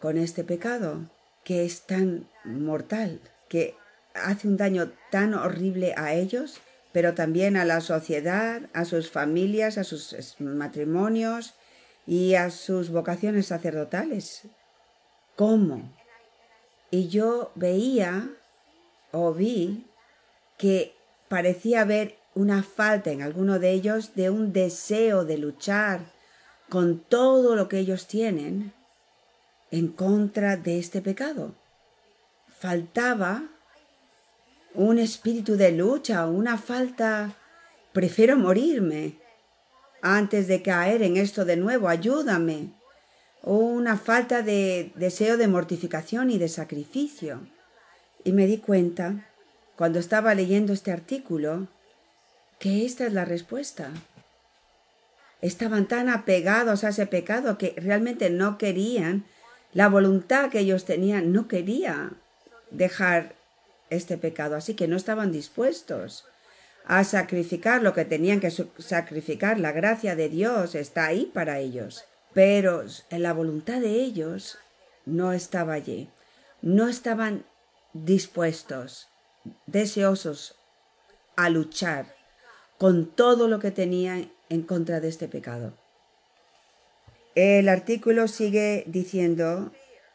con 0.00 0.18
este 0.18 0.44
pecado 0.44 1.08
que 1.44 1.64
es 1.64 1.82
tan 1.82 2.28
mortal, 2.44 3.20
que 3.48 3.74
hace 4.14 4.48
un 4.48 4.56
daño 4.56 4.92
tan 5.10 5.34
horrible 5.34 5.94
a 5.96 6.14
ellos, 6.14 6.60
pero 6.92 7.14
también 7.14 7.56
a 7.56 7.64
la 7.64 7.80
sociedad, 7.80 8.62
a 8.72 8.84
sus 8.84 9.10
familias, 9.10 9.78
a 9.78 9.84
sus 9.84 10.36
matrimonios 10.38 11.54
y 12.06 12.34
a 12.34 12.50
sus 12.50 12.90
vocaciones 12.90 13.46
sacerdotales. 13.46 14.42
¿Cómo? 15.36 15.92
Y 16.90 17.08
yo 17.08 17.50
veía 17.54 18.30
o 19.12 19.32
vi 19.32 19.86
que 20.58 20.94
parecía 21.28 21.80
haber 21.80 22.16
una 22.34 22.62
falta 22.62 23.10
en 23.10 23.22
alguno 23.22 23.58
de 23.58 23.72
ellos 23.72 24.14
de 24.14 24.30
un 24.30 24.52
deseo 24.52 25.24
de 25.24 25.38
luchar 25.38 26.00
con 26.68 26.98
todo 26.98 27.56
lo 27.56 27.68
que 27.68 27.78
ellos 27.78 28.06
tienen 28.06 28.72
en 29.70 29.88
contra 29.88 30.56
de 30.56 30.78
este 30.78 31.00
pecado. 31.00 31.54
Faltaba 32.48 33.48
un 34.74 34.98
espíritu 34.98 35.56
de 35.56 35.72
lucha, 35.72 36.26
una 36.26 36.58
falta. 36.58 37.34
Prefiero 37.92 38.36
morirme 38.36 39.18
antes 40.04 40.48
de 40.48 40.60
caer 40.60 41.02
en 41.02 41.16
esto 41.16 41.46
de 41.46 41.56
nuevo. 41.56 41.88
Ayúdame. 41.88 42.68
O 43.42 43.56
una 43.56 43.96
falta 43.96 44.42
de 44.42 44.92
deseo 44.96 45.36
de 45.38 45.48
mortificación 45.48 46.30
y 46.30 46.38
de 46.38 46.48
sacrificio. 46.48 47.40
Y 48.22 48.32
me 48.32 48.46
di 48.46 48.58
cuenta, 48.58 49.26
cuando 49.76 49.98
estaba 49.98 50.34
leyendo 50.34 50.72
este 50.74 50.92
artículo, 50.92 51.68
que 52.58 52.84
esta 52.84 53.06
es 53.06 53.14
la 53.14 53.24
respuesta. 53.24 53.90
Estaban 55.40 55.88
tan 55.88 56.10
apegados 56.10 56.84
a 56.84 56.90
ese 56.90 57.06
pecado 57.06 57.56
que 57.56 57.74
realmente 57.76 58.28
no 58.28 58.58
querían, 58.58 59.24
la 59.72 59.88
voluntad 59.88 60.50
que 60.50 60.60
ellos 60.60 60.84
tenían 60.84 61.32
no 61.32 61.48
quería 61.48 62.12
dejar 62.70 63.34
este 63.90 64.18
pecado, 64.18 64.54
así 64.54 64.74
que 64.74 64.86
no 64.86 64.96
estaban 64.96 65.32
dispuestos 65.32 66.26
a 66.86 67.04
sacrificar 67.04 67.82
lo 67.82 67.94
que 67.94 68.04
tenían 68.04 68.40
que 68.40 68.50
sacrificar. 68.50 69.58
La 69.58 69.72
gracia 69.72 70.16
de 70.16 70.28
Dios 70.28 70.74
está 70.74 71.06
ahí 71.06 71.30
para 71.32 71.58
ellos. 71.58 72.04
pero 72.34 72.84
la 73.10 73.32
voluntad 73.32 73.80
de 73.80 73.92
ellos 73.92 74.58
no 75.06 75.32
estaba 75.32 75.74
allí. 75.74 76.10
No 76.62 76.88
estaban 76.88 77.44
dispuestos, 77.92 79.08
deseosos 79.66 80.56
a 81.36 81.48
luchar 81.48 82.14
con 82.76 83.06
todo 83.06 83.46
lo 83.46 83.60
que 83.60 83.70
tenían 83.70 84.32
en 84.48 84.62
contra 84.62 85.00
de 85.00 85.08
este 85.08 85.28
pecado. 85.28 85.74
El 87.34 87.68
artículo 87.68 88.28
sigue 88.28 88.84
diciendo, 88.86 89.72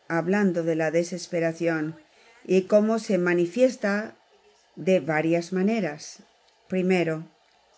hablando 0.08 0.64
de 0.64 0.76
la 0.76 0.92
desesperación 0.92 1.96
y 2.46 2.64
cómo 2.64 3.00
se 3.00 3.18
manifiesta 3.18 4.16
de 4.76 5.00
varias 5.00 5.52
maneras. 5.54 6.24
Primero, 6.70 7.26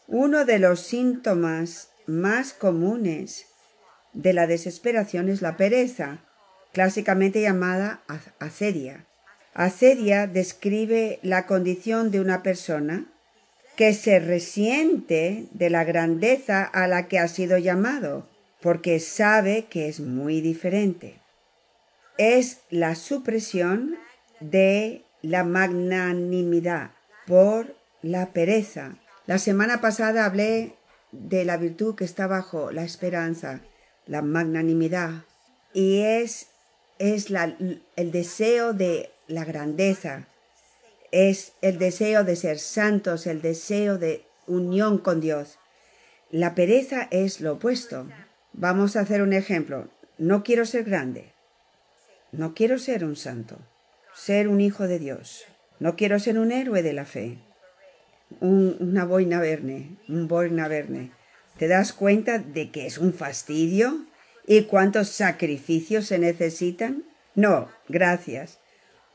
uno 0.08 0.44
de 0.44 0.60
los 0.60 0.82
síntomas 0.82 1.92
más 2.08 2.52
comunes 2.52 3.46
de 4.12 4.34
la 4.34 4.48
desesperación 4.48 5.30
es 5.30 5.42
la 5.42 5.56
pereza, 5.56 6.20
clásicamente 6.74 7.42
llamada 7.42 8.02
acedia. 8.40 9.06
Acedia 9.54 10.28
describe 10.28 11.20
la 11.24 11.46
condición 11.46 12.12
de 12.12 12.20
una 12.20 12.44
persona 12.44 13.06
que 13.78 13.94
se 13.94 14.20
resiente 14.20 15.48
de 15.52 15.70
la 15.70 15.86
grandeza 15.86 16.66
a 16.66 16.86
la 16.90 17.08
que 17.08 17.18
ha 17.18 17.30
sido 17.30 17.58
llamado, 17.58 18.28
porque 18.62 19.00
sabe 19.00 19.68
que 19.70 19.88
es 19.88 20.02
muy 20.02 20.42
diferente. 20.42 21.16
Es 22.18 22.60
la 22.70 22.96
supresión 22.96 23.96
de 24.42 25.06
la 25.22 25.46
magnanimidad 25.46 26.92
por 27.26 27.80
la 28.02 28.34
pereza. 28.34 28.98
La 29.28 29.38
semana 29.38 29.82
pasada 29.82 30.26
hablé 30.26 30.76
de 31.12 31.46
la 31.46 31.58
virtud 31.58 31.96
que 31.96 32.06
está 32.06 32.28
bajo 32.28 32.72
la 32.72 32.84
esperanza, 32.84 33.62
la 34.06 34.22
magnanimidad, 34.22 35.26
y 35.74 36.02
es, 36.02 36.48
es 37.00 37.28
el 37.30 38.12
deseo 38.12 38.74
de 38.74 39.12
la 39.28 39.46
grandeza, 39.46 40.28
es 41.12 41.54
el 41.62 41.78
deseo 41.78 42.24
de 42.24 42.36
ser 42.36 42.60
santos, 42.60 43.28
el 43.28 43.42
deseo 43.42 43.98
de 43.98 44.26
unión 44.48 44.98
con 44.98 45.22
Dios. 45.22 45.60
La 46.30 46.56
pereza 46.56 47.08
es 47.12 47.42
lo 47.42 47.54
opuesto. 47.54 48.08
Vamos 48.54 48.96
a 48.96 49.02
hacer 49.02 49.22
un 49.22 49.34
ejemplo. 49.34 49.90
No 50.18 50.44
quiero 50.44 50.66
ser 50.66 50.86
grande. 50.86 51.34
No 52.32 52.54
quiero 52.54 52.80
ser 52.80 53.04
un 53.04 53.18
santo. 53.18 53.58
Ser 54.14 54.48
un 54.48 54.62
hijo 54.62 54.88
de 54.88 55.00
Dios. 55.00 55.46
No 55.80 55.96
quiero 55.96 56.20
ser 56.20 56.40
un 56.40 56.52
héroe 56.52 56.84
de 56.84 56.94
la 56.94 57.06
fe. 57.06 57.38
Una 58.40 59.06
boina 59.06 59.40
verne. 59.40 59.98
Un 60.08 60.28
boina 60.28 60.68
verne. 60.68 61.12
¿Te 61.58 61.68
das 61.68 61.94
cuenta 61.94 62.40
de 62.40 62.72
que 62.72 62.86
es 62.86 62.98
un 62.98 63.14
fastidio? 63.14 64.06
¿Y 64.48 64.64
cuántos 64.64 65.10
sacrificios 65.10 66.06
se 66.06 66.18
necesitan? 66.18 67.04
No, 67.36 67.70
gracias. 67.88 68.60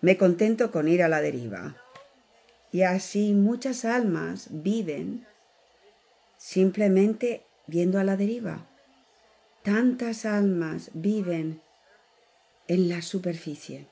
Me 0.00 0.16
contento 0.16 0.70
con 0.70 0.88
ir 0.88 1.02
a 1.02 1.08
la 1.08 1.20
deriva. 1.20 1.76
Y 2.72 2.82
así 2.82 3.32
muchas 3.32 3.84
almas 3.84 4.48
viven 4.50 5.26
simplemente 6.36 7.44
viendo 7.66 7.98
a 7.98 8.04
la 8.04 8.16
deriva. 8.16 8.68
Tantas 9.62 10.24
almas 10.24 10.90
viven 10.94 11.60
en 12.68 12.88
la 12.88 13.02
superficie. 13.02 13.88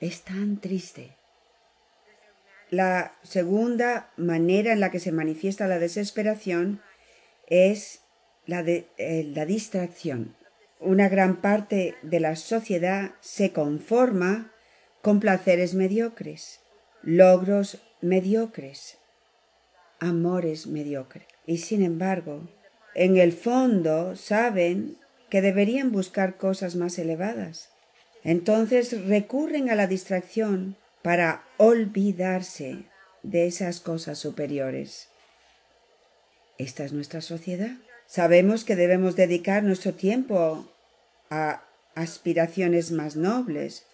Es 0.00 0.22
tan 0.22 0.60
triste. 0.60 1.16
La 2.74 3.14
segunda 3.22 4.10
manera 4.16 4.72
en 4.72 4.80
la 4.80 4.90
que 4.90 4.98
se 4.98 5.12
manifiesta 5.12 5.68
la 5.68 5.78
desesperación 5.78 6.80
es 7.46 8.00
la, 8.46 8.64
de, 8.64 8.88
eh, 8.98 9.30
la 9.32 9.46
distracción. 9.46 10.34
Una 10.80 11.08
gran 11.08 11.40
parte 11.40 11.94
de 12.02 12.18
la 12.18 12.34
sociedad 12.34 13.12
se 13.20 13.52
conforma 13.52 14.50
con 15.02 15.20
placeres 15.20 15.74
mediocres, 15.74 16.62
logros 17.00 17.80
mediocres, 18.00 18.98
amores 20.00 20.66
mediocres. 20.66 21.28
Y 21.46 21.58
sin 21.58 21.80
embargo, 21.80 22.48
en 22.96 23.18
el 23.18 23.32
fondo 23.32 24.16
saben 24.16 24.96
que 25.30 25.42
deberían 25.42 25.92
buscar 25.92 26.38
cosas 26.38 26.74
más 26.74 26.98
elevadas. 26.98 27.70
Entonces 28.24 29.06
recurren 29.06 29.70
a 29.70 29.76
la 29.76 29.86
distracción 29.86 30.76
para 31.04 31.44
olvidarse 31.58 32.86
de 33.22 33.46
esas 33.46 33.78
cosas 33.78 34.18
superiores. 34.18 35.08
Esta 36.56 36.82
es 36.82 36.94
nuestra 36.94 37.20
sociedad. 37.20 37.76
Sabemos 38.06 38.64
que 38.64 38.74
debemos 38.74 39.14
dedicar 39.14 39.64
nuestro 39.64 39.92
tiempo 39.92 40.66
a 41.28 41.62
aspiraciones 41.94 42.90
más 42.90 43.16
nobles, 43.16 43.84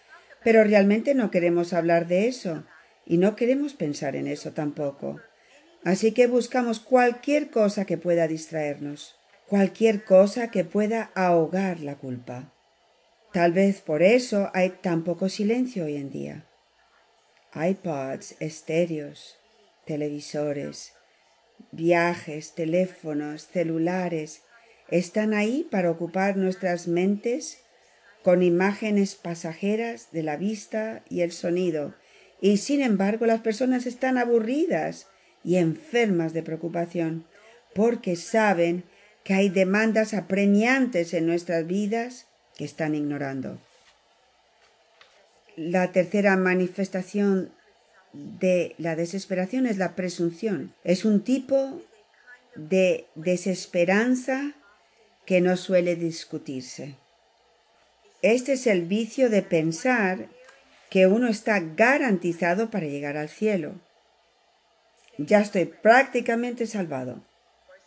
pero 0.44 0.62
realmente 0.62 1.16
no 1.16 1.32
queremos 1.32 1.72
hablar 1.72 2.06
de 2.06 2.28
eso 2.28 2.62
y 3.04 3.18
no 3.18 3.34
queremos 3.34 3.74
pensar 3.74 4.14
en 4.14 4.28
eso 4.28 4.52
tampoco. 4.52 5.20
Así 5.82 6.12
que 6.12 6.28
buscamos 6.28 6.78
cualquier 6.78 7.50
cosa 7.50 7.86
que 7.86 7.98
pueda 7.98 8.28
distraernos, 8.28 9.16
cualquier 9.48 10.04
cosa 10.04 10.52
que 10.52 10.62
pueda 10.62 11.10
ahogar 11.16 11.80
la 11.80 11.96
culpa. 11.96 12.52
Tal 13.32 13.50
vez 13.50 13.80
por 13.80 14.00
eso 14.00 14.48
hay 14.54 14.70
tan 14.70 15.02
poco 15.02 15.28
silencio 15.28 15.86
hoy 15.86 15.96
en 15.96 16.10
día. 16.10 16.46
iPods, 17.54 18.36
estéreos, 18.40 19.36
televisores, 19.86 20.92
viajes, 21.72 22.54
teléfonos, 22.54 23.46
celulares, 23.46 24.42
están 24.88 25.34
ahí 25.34 25.66
para 25.70 25.90
ocupar 25.90 26.36
nuestras 26.36 26.88
mentes 26.88 27.58
con 28.22 28.42
imágenes 28.42 29.14
pasajeras 29.14 30.12
de 30.12 30.22
la 30.22 30.36
vista 30.36 31.02
y 31.08 31.22
el 31.22 31.32
sonido, 31.32 31.94
y 32.40 32.58
sin 32.58 32.82
embargo 32.82 33.26
las 33.26 33.40
personas 33.40 33.86
están 33.86 34.18
aburridas 34.18 35.06
y 35.42 35.56
enfermas 35.56 36.32
de 36.32 36.42
preocupación, 36.42 37.24
porque 37.74 38.16
saben 38.16 38.84
que 39.24 39.34
hay 39.34 39.48
demandas 39.48 40.14
apremiantes 40.14 41.14
en 41.14 41.26
nuestras 41.26 41.66
vidas 41.66 42.26
que 42.56 42.64
están 42.64 42.94
ignorando. 42.94 43.58
La 45.56 45.92
tercera 45.92 46.36
manifestación 46.36 47.52
de 48.12 48.74
la 48.78 48.96
desesperación 48.96 49.66
es 49.66 49.78
la 49.78 49.94
presunción. 49.94 50.74
Es 50.84 51.04
un 51.04 51.22
tipo 51.22 51.82
de 52.54 53.06
desesperanza 53.14 54.54
que 55.26 55.40
no 55.40 55.56
suele 55.56 55.96
discutirse. 55.96 56.96
Este 58.22 58.54
es 58.54 58.66
el 58.66 58.82
vicio 58.82 59.30
de 59.30 59.42
pensar 59.42 60.28
que 60.90 61.06
uno 61.06 61.28
está 61.28 61.60
garantizado 61.60 62.70
para 62.70 62.86
llegar 62.86 63.16
al 63.16 63.28
cielo. 63.28 63.74
Ya 65.18 65.40
estoy 65.40 65.66
prácticamente 65.66 66.66
salvado. 66.66 67.22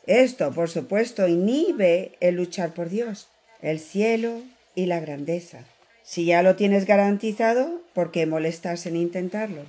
Esto, 0.07 0.51
por 0.53 0.69
supuesto, 0.69 1.27
inhibe 1.27 2.13
el 2.19 2.35
luchar 2.35 2.73
por 2.73 2.89
Dios, 2.89 3.27
el 3.61 3.79
cielo 3.79 4.41
y 4.75 4.85
la 4.85 4.99
grandeza. 4.99 5.65
Si 6.03 6.25
ya 6.25 6.43
lo 6.43 6.55
tienes 6.55 6.85
garantizado, 6.85 7.81
¿por 7.93 8.11
qué 8.11 8.25
molestas 8.25 8.85
en 8.85 8.97
intentarlo? 8.97 9.63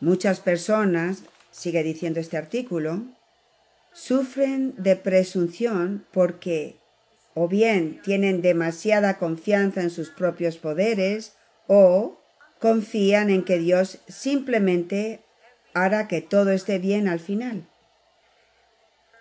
Muchas 0.00 0.40
personas, 0.40 1.22
sigue 1.52 1.82
diciendo 1.82 2.20
este 2.20 2.36
artículo, 2.36 3.02
sufren 3.92 4.74
de 4.76 4.96
presunción 4.96 6.04
porque 6.12 6.76
o 7.34 7.46
bien 7.46 8.00
tienen 8.02 8.42
demasiada 8.42 9.18
confianza 9.18 9.80
en 9.82 9.90
sus 9.90 10.10
propios 10.10 10.56
poderes 10.58 11.34
o 11.68 12.18
confían 12.58 13.30
en 13.30 13.44
que 13.44 13.58
Dios 13.58 13.98
simplemente 14.08 15.20
hará 15.74 16.08
que 16.08 16.20
todo 16.20 16.50
esté 16.50 16.78
bien 16.78 17.06
al 17.06 17.20
final. 17.20 17.64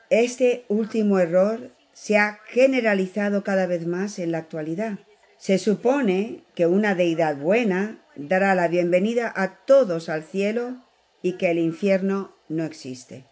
Este 0.10 0.66
último 0.70 1.20
error 1.20 1.72
se 1.94 2.18
ha 2.18 2.40
generalizado 2.48 3.44
cada 3.44 3.68
vez 3.68 3.86
más 3.86 4.18
en 4.18 4.32
la 4.32 4.40
actualidad. 4.40 5.00
Se 5.38 5.60
supone 5.60 6.44
que 6.56 6.66
una 6.66 6.96
deidad 6.96 7.38
buena 7.38 8.04
dará 8.16 8.56
la 8.56 8.68
bienvenida 8.68 9.32
a 9.36 9.66
todos 9.66 10.10
al 10.10 10.24
cielo 10.24 10.84
y 11.22 11.34
que 11.34 11.52
el 11.52 11.60
infierno 11.60 12.36
no 12.50 12.64
existe. 12.64 13.26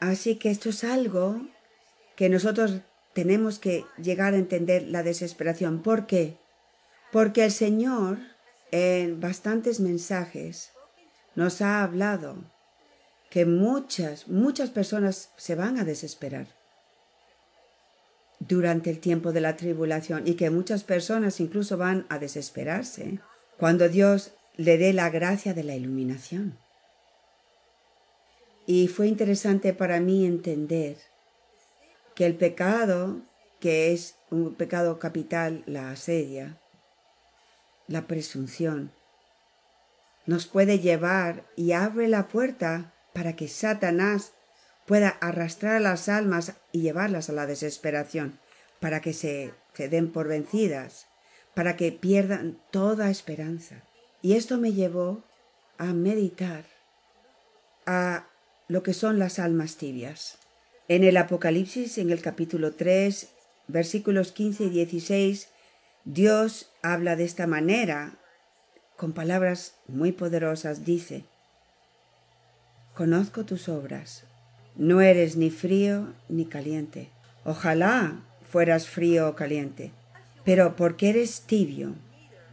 Así 0.00 0.36
que 0.36 0.50
esto 0.50 0.68
es 0.68 0.84
algo 0.84 1.40
que 2.14 2.28
nosotros 2.28 2.80
tenemos 3.14 3.58
que 3.58 3.84
llegar 3.96 4.34
a 4.34 4.38
entender 4.38 4.82
la 4.82 5.02
desesperación. 5.02 5.82
¿Por 5.82 6.06
qué? 6.06 6.36
Porque 7.10 7.44
el 7.44 7.50
Señor 7.50 8.18
en 8.70 9.20
bastantes 9.20 9.80
mensajes 9.80 10.70
nos 11.34 11.62
ha 11.62 11.82
hablado 11.82 12.36
que 13.30 13.46
muchas, 13.46 14.28
muchas 14.28 14.70
personas 14.70 15.30
se 15.36 15.54
van 15.54 15.78
a 15.78 15.84
desesperar 15.84 16.46
durante 18.38 18.90
el 18.90 19.00
tiempo 19.00 19.32
de 19.32 19.40
la 19.40 19.56
tribulación 19.56 20.26
y 20.26 20.34
que 20.34 20.50
muchas 20.50 20.84
personas 20.84 21.40
incluso 21.40 21.76
van 21.76 22.06
a 22.08 22.18
desesperarse 22.18 23.18
cuando 23.58 23.88
Dios 23.88 24.32
le 24.56 24.78
dé 24.78 24.92
la 24.92 25.10
gracia 25.10 25.54
de 25.54 25.64
la 25.64 25.74
iluminación. 25.74 26.58
Y 28.66 28.88
fue 28.88 29.06
interesante 29.06 29.72
para 29.72 30.00
mí 30.00 30.26
entender 30.26 30.96
que 32.14 32.26
el 32.26 32.34
pecado, 32.34 33.22
que 33.60 33.92
es 33.92 34.16
un 34.30 34.54
pecado 34.54 34.98
capital, 34.98 35.62
la 35.66 35.90
asedia, 35.90 36.58
la 37.86 38.06
presunción, 38.06 38.92
nos 40.26 40.46
puede 40.46 40.80
llevar 40.80 41.44
y 41.54 41.72
abre 41.72 42.08
la 42.08 42.26
puerta 42.26 42.92
para 43.12 43.36
que 43.36 43.46
Satanás 43.46 44.32
pueda 44.86 45.08
arrastrar 45.08 45.76
a 45.76 45.80
las 45.80 46.08
almas 46.08 46.54
y 46.72 46.80
llevarlas 46.80 47.28
a 47.28 47.32
la 47.32 47.46
desesperación, 47.46 48.38
para 48.80 49.00
que 49.00 49.12
se, 49.12 49.52
se 49.74 49.88
den 49.88 50.12
por 50.12 50.28
vencidas, 50.28 51.06
para 51.54 51.76
que 51.76 51.92
pierdan 51.92 52.58
toda 52.70 53.10
esperanza. 53.10 53.82
Y 54.22 54.34
esto 54.34 54.58
me 54.58 54.72
llevó 54.72 55.24
a 55.78 55.86
meditar 55.86 56.64
a 57.86 58.26
lo 58.68 58.82
que 58.82 58.94
son 58.94 59.18
las 59.18 59.38
almas 59.38 59.76
tibias. 59.76 60.38
En 60.88 61.04
el 61.04 61.16
Apocalipsis, 61.16 61.98
en 61.98 62.10
el 62.10 62.20
capítulo 62.20 62.74
3, 62.74 63.28
versículos 63.68 64.32
15 64.32 64.64
y 64.64 64.70
16, 64.70 65.48
Dios 66.04 66.70
habla 66.82 67.16
de 67.16 67.24
esta 67.24 67.46
manera, 67.46 68.18
con 68.96 69.12
palabras 69.12 69.74
muy 69.88 70.12
poderosas, 70.12 70.84
dice, 70.84 71.24
Conozco 72.94 73.44
tus 73.44 73.68
obras, 73.68 74.24
no 74.76 75.00
eres 75.00 75.36
ni 75.36 75.50
frío 75.50 76.12
ni 76.28 76.46
caliente. 76.46 77.08
Ojalá 77.44 78.20
fueras 78.50 78.88
frío 78.88 79.28
o 79.28 79.34
caliente, 79.34 79.92
pero 80.44 80.76
porque 80.76 81.10
eres 81.10 81.42
tibio, 81.42 81.94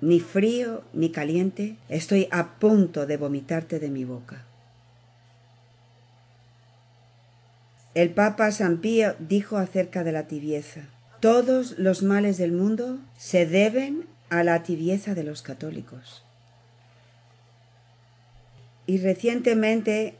ni 0.01 0.19
frío 0.19 0.83
ni 0.93 1.11
caliente, 1.11 1.77
estoy 1.89 2.27
a 2.31 2.59
punto 2.59 3.05
de 3.05 3.17
vomitarte 3.17 3.79
de 3.79 3.89
mi 3.89 4.03
boca. 4.03 4.45
El 7.93 8.09
Papa 8.09 8.51
San 8.51 8.79
Pío 8.79 9.15
dijo 9.19 9.57
acerca 9.57 10.03
de 10.03 10.11
la 10.11 10.27
tibieza, 10.27 10.81
todos 11.19 11.77
los 11.77 12.01
males 12.01 12.37
del 12.37 12.51
mundo 12.51 12.99
se 13.17 13.45
deben 13.45 14.07
a 14.29 14.43
la 14.43 14.63
tibieza 14.63 15.13
de 15.13 15.23
los 15.23 15.41
católicos. 15.41 16.23
Y 18.87 18.97
recientemente, 18.97 20.15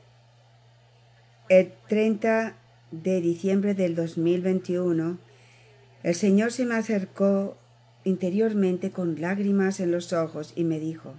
el 1.50 1.74
30 1.88 2.56
de 2.92 3.22
diciembre 3.22 3.74
del 3.74 3.96
2021, 3.96 5.18
el 6.04 6.16
Señor 6.16 6.52
se 6.52 6.66
me 6.66 6.76
acercó 6.76 7.58
interiormente 8.04 8.92
con 8.92 9.20
lágrimas 9.20 9.80
en 9.80 9.92
los 9.92 10.14
ojos 10.14 10.54
y 10.56 10.64
me 10.64 10.80
dijo, 10.80 11.14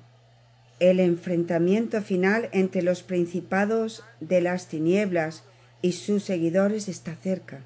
el 0.80 1.00
enfrentamiento 1.00 2.02
final 2.02 2.48
entre 2.52 2.82
los 2.82 3.02
principados 3.02 4.04
de 4.20 4.40
las 4.40 4.68
tinieblas 4.68 5.44
y 5.82 5.92
sus 5.92 6.24
seguidores 6.24 6.88
está 6.88 7.14
cerca. 7.14 7.60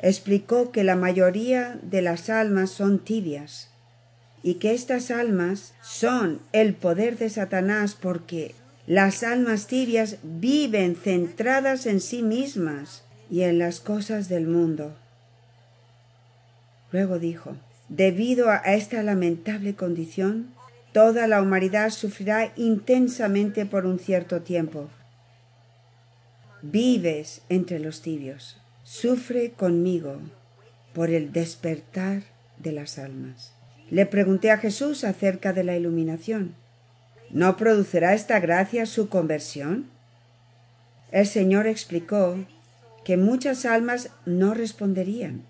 Explicó 0.00 0.72
que 0.72 0.84
la 0.84 0.96
mayoría 0.96 1.78
de 1.82 2.02
las 2.02 2.30
almas 2.30 2.70
son 2.70 2.98
tibias 2.98 3.70
y 4.42 4.54
que 4.54 4.72
estas 4.72 5.10
almas 5.10 5.74
son 5.82 6.40
el 6.52 6.74
poder 6.74 7.18
de 7.18 7.28
Satanás 7.28 7.96
porque 8.00 8.54
las 8.90 9.22
almas 9.22 9.68
tibias 9.68 10.16
viven 10.24 10.96
centradas 10.96 11.86
en 11.86 12.00
sí 12.00 12.24
mismas 12.24 13.04
y 13.30 13.42
en 13.42 13.60
las 13.60 13.78
cosas 13.78 14.28
del 14.28 14.48
mundo. 14.48 14.96
Luego 16.90 17.20
dijo, 17.20 17.56
debido 17.88 18.50
a 18.50 18.56
esta 18.56 19.04
lamentable 19.04 19.76
condición, 19.76 20.48
toda 20.92 21.28
la 21.28 21.40
humanidad 21.40 21.90
sufrirá 21.90 22.52
intensamente 22.56 23.64
por 23.64 23.86
un 23.86 24.00
cierto 24.00 24.42
tiempo, 24.42 24.88
vives 26.60 27.42
entre 27.48 27.78
los 27.78 28.02
tibios. 28.02 28.60
Sufre 28.82 29.52
conmigo 29.52 30.16
por 30.94 31.10
el 31.10 31.30
despertar 31.30 32.24
de 32.58 32.72
las 32.72 32.98
almas. 32.98 33.52
Le 33.88 34.04
pregunté 34.06 34.50
a 34.50 34.58
Jesús 34.58 35.04
acerca 35.04 35.52
de 35.52 35.62
la 35.62 35.76
iluminación. 35.76 36.56
¿No 37.30 37.56
producirá 37.56 38.14
esta 38.14 38.40
gracia 38.40 38.86
su 38.86 39.08
conversión? 39.08 39.86
El 41.12 41.26
Señor 41.26 41.66
explicó 41.66 42.36
que 43.04 43.16
muchas 43.16 43.64
almas 43.64 44.10
no 44.26 44.52
responderían, 44.52 45.42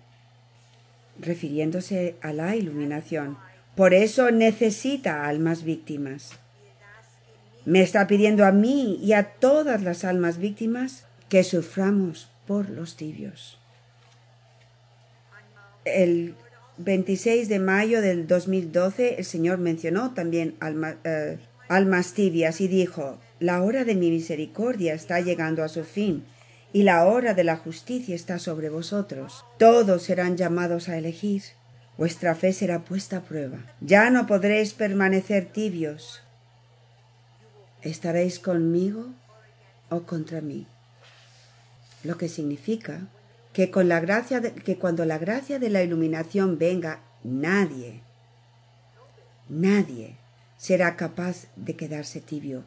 refiriéndose 1.19 2.15
a 2.21 2.33
la 2.33 2.55
iluminación. 2.55 3.37
Por 3.75 3.93
eso 3.93 4.31
necesita 4.31 5.27
almas 5.27 5.63
víctimas. 5.63 6.33
Me 7.65 7.81
está 7.81 8.07
pidiendo 8.07 8.45
a 8.45 8.51
mí 8.51 8.99
y 9.01 9.13
a 9.13 9.23
todas 9.33 9.81
las 9.81 10.03
almas 10.03 10.37
víctimas 10.37 11.05
que 11.29 11.43
suframos 11.43 12.29
por 12.45 12.69
los 12.69 12.95
tibios. 12.95 13.59
El 15.85 16.35
26 16.77 17.49
de 17.49 17.59
mayo 17.59 18.01
del 18.01 18.27
2012 18.27 19.15
el 19.17 19.25
Señor 19.25 19.57
mencionó 19.57 20.13
también 20.13 20.55
eh, 21.03 21.37
almas 21.71 22.13
tibias 22.13 22.59
y 22.59 22.67
dijo, 22.67 23.17
la 23.39 23.63
hora 23.63 23.85
de 23.85 23.95
mi 23.95 24.11
misericordia 24.11 24.93
está 24.93 25.21
llegando 25.21 25.63
a 25.63 25.69
su 25.69 25.85
fin 25.85 26.25
y 26.73 26.83
la 26.83 27.05
hora 27.05 27.33
de 27.33 27.45
la 27.45 27.55
justicia 27.55 28.13
está 28.13 28.39
sobre 28.39 28.69
vosotros. 28.69 29.45
Todos 29.57 30.03
serán 30.03 30.35
llamados 30.35 30.89
a 30.89 30.97
elegir. 30.97 31.43
Vuestra 31.97 32.35
fe 32.35 32.51
será 32.51 32.83
puesta 32.83 33.17
a 33.17 33.21
prueba. 33.21 33.59
Ya 33.79 34.09
no 34.09 34.27
podréis 34.27 34.73
permanecer 34.73 35.45
tibios, 35.45 36.21
¿Estaréis 37.81 38.37
conmigo 38.37 39.07
o 39.89 40.03
contra 40.03 40.39
mí? 40.41 40.67
Lo 42.03 42.15
que 42.17 42.29
significa 42.29 43.07
que, 43.53 43.71
con 43.71 43.89
la 43.89 43.99
gracia 43.99 44.41
que 44.41 44.77
cuando 44.77 45.03
la 45.05 45.17
gracia 45.17 45.57
de 45.57 45.69
la 45.69 45.81
iluminación 45.81 46.59
venga, 46.59 47.01
nadie, 47.23 48.01
nadie 49.49 50.20
será 50.61 50.95
capaz 50.95 51.47
de 51.55 51.75
quedarse 51.75 52.21
tibio 52.21 52.63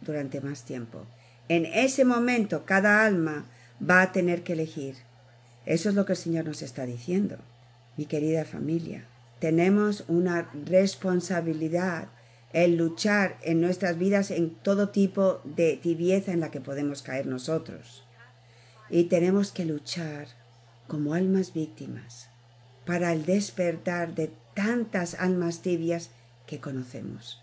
durante 0.00 0.40
más 0.40 0.62
tiempo. 0.62 1.04
En 1.46 1.66
ese 1.66 2.06
momento 2.06 2.64
cada 2.64 3.04
alma 3.04 3.44
va 3.78 4.00
a 4.00 4.12
tener 4.12 4.42
que 4.42 4.54
elegir. 4.54 4.94
Eso 5.66 5.90
es 5.90 5.94
lo 5.94 6.06
que 6.06 6.12
el 6.12 6.18
Señor 6.18 6.46
nos 6.46 6.62
está 6.62 6.86
diciendo. 6.86 7.36
Mi 7.98 8.06
querida 8.06 8.46
familia, 8.46 9.04
tenemos 9.40 10.04
una 10.08 10.50
responsabilidad 10.54 12.08
el 12.54 12.78
luchar 12.78 13.36
en 13.42 13.60
nuestras 13.60 13.98
vidas 13.98 14.30
en 14.30 14.48
todo 14.48 14.88
tipo 14.88 15.42
de 15.44 15.76
tibieza 15.76 16.32
en 16.32 16.40
la 16.40 16.50
que 16.50 16.62
podemos 16.62 17.02
caer 17.02 17.26
nosotros. 17.26 18.04
Y 18.88 19.04
tenemos 19.04 19.52
que 19.52 19.66
luchar 19.66 20.28
como 20.88 21.12
almas 21.12 21.52
víctimas 21.52 22.30
para 22.86 23.12
el 23.12 23.26
despertar 23.26 24.14
de 24.14 24.32
tantas 24.54 25.14
almas 25.14 25.60
tibias 25.60 26.10
que 26.50 26.58
conocemos. 26.58 27.40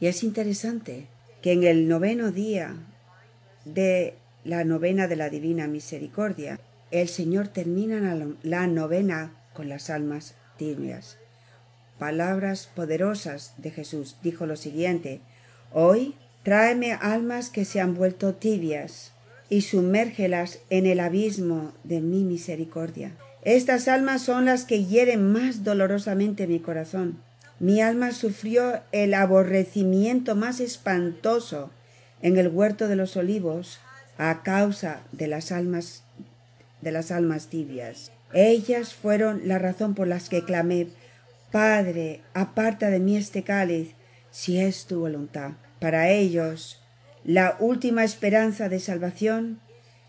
Y 0.00 0.08
es 0.08 0.24
interesante 0.24 1.06
que 1.40 1.52
en 1.52 1.62
el 1.62 1.88
noveno 1.88 2.32
día 2.32 2.74
de 3.64 4.14
la 4.44 4.64
novena 4.64 5.06
de 5.06 5.16
la 5.16 5.30
Divina 5.30 5.68
Misericordia, 5.68 6.58
el 6.90 7.08
Señor 7.08 7.48
termina 7.48 8.18
la, 8.42 8.66
novena 8.66 9.32
con 9.54 9.68
las 9.68 9.88
almas 9.88 10.34
tibias 10.58 11.18
palabras 12.02 12.68
poderosas 12.74 13.54
de 13.58 13.70
Jesús, 13.70 14.16
dijo 14.24 14.44
lo 14.44 14.56
siguiente, 14.56 15.20
Hoy 15.72 16.16
tráeme 16.42 16.94
almas 16.94 17.48
que 17.48 17.64
se 17.64 17.80
han 17.80 17.94
vuelto 17.94 18.34
tibias 18.34 19.12
y 19.48 19.60
sumérgelas 19.60 20.58
en 20.68 20.86
el 20.86 20.98
abismo 20.98 21.72
de 21.84 22.00
mi 22.00 22.24
misericordia. 22.24 23.12
Estas 23.44 23.86
almas 23.86 24.22
son 24.22 24.46
las 24.46 24.64
que 24.64 24.84
hieren 24.84 25.32
más 25.32 25.62
dolorosamente 25.62 26.48
mi 26.48 26.58
corazón. 26.58 27.18
Mi 27.62 27.80
alma 27.80 28.10
sufrió 28.10 28.80
el 28.90 29.14
aborrecimiento 29.14 30.34
más 30.34 30.58
espantoso 30.58 31.70
en 32.20 32.36
el 32.36 32.48
huerto 32.48 32.88
de 32.88 32.96
los 32.96 33.16
olivos 33.16 33.78
a 34.18 34.42
causa 34.42 35.02
de 35.12 35.28
las 35.28 35.52
almas 35.52 36.02
de 36.80 36.90
las 36.90 37.12
almas 37.12 37.46
tibias. 37.46 38.10
Ellas 38.32 38.94
fueron 38.94 39.42
la 39.46 39.60
razón 39.60 39.94
por 39.94 40.08
las 40.08 40.28
que 40.28 40.44
clamé 40.44 40.88
Padre, 41.52 42.22
aparta 42.34 42.90
de 42.90 42.98
mí 42.98 43.16
este 43.16 43.44
cáliz, 43.44 43.94
si 44.32 44.58
es 44.58 44.86
tu 44.86 44.98
voluntad. 44.98 45.52
Para 45.78 46.10
ellos, 46.10 46.82
la 47.22 47.56
última 47.60 48.02
esperanza 48.02 48.68
de 48.70 48.80
salvación 48.80 49.60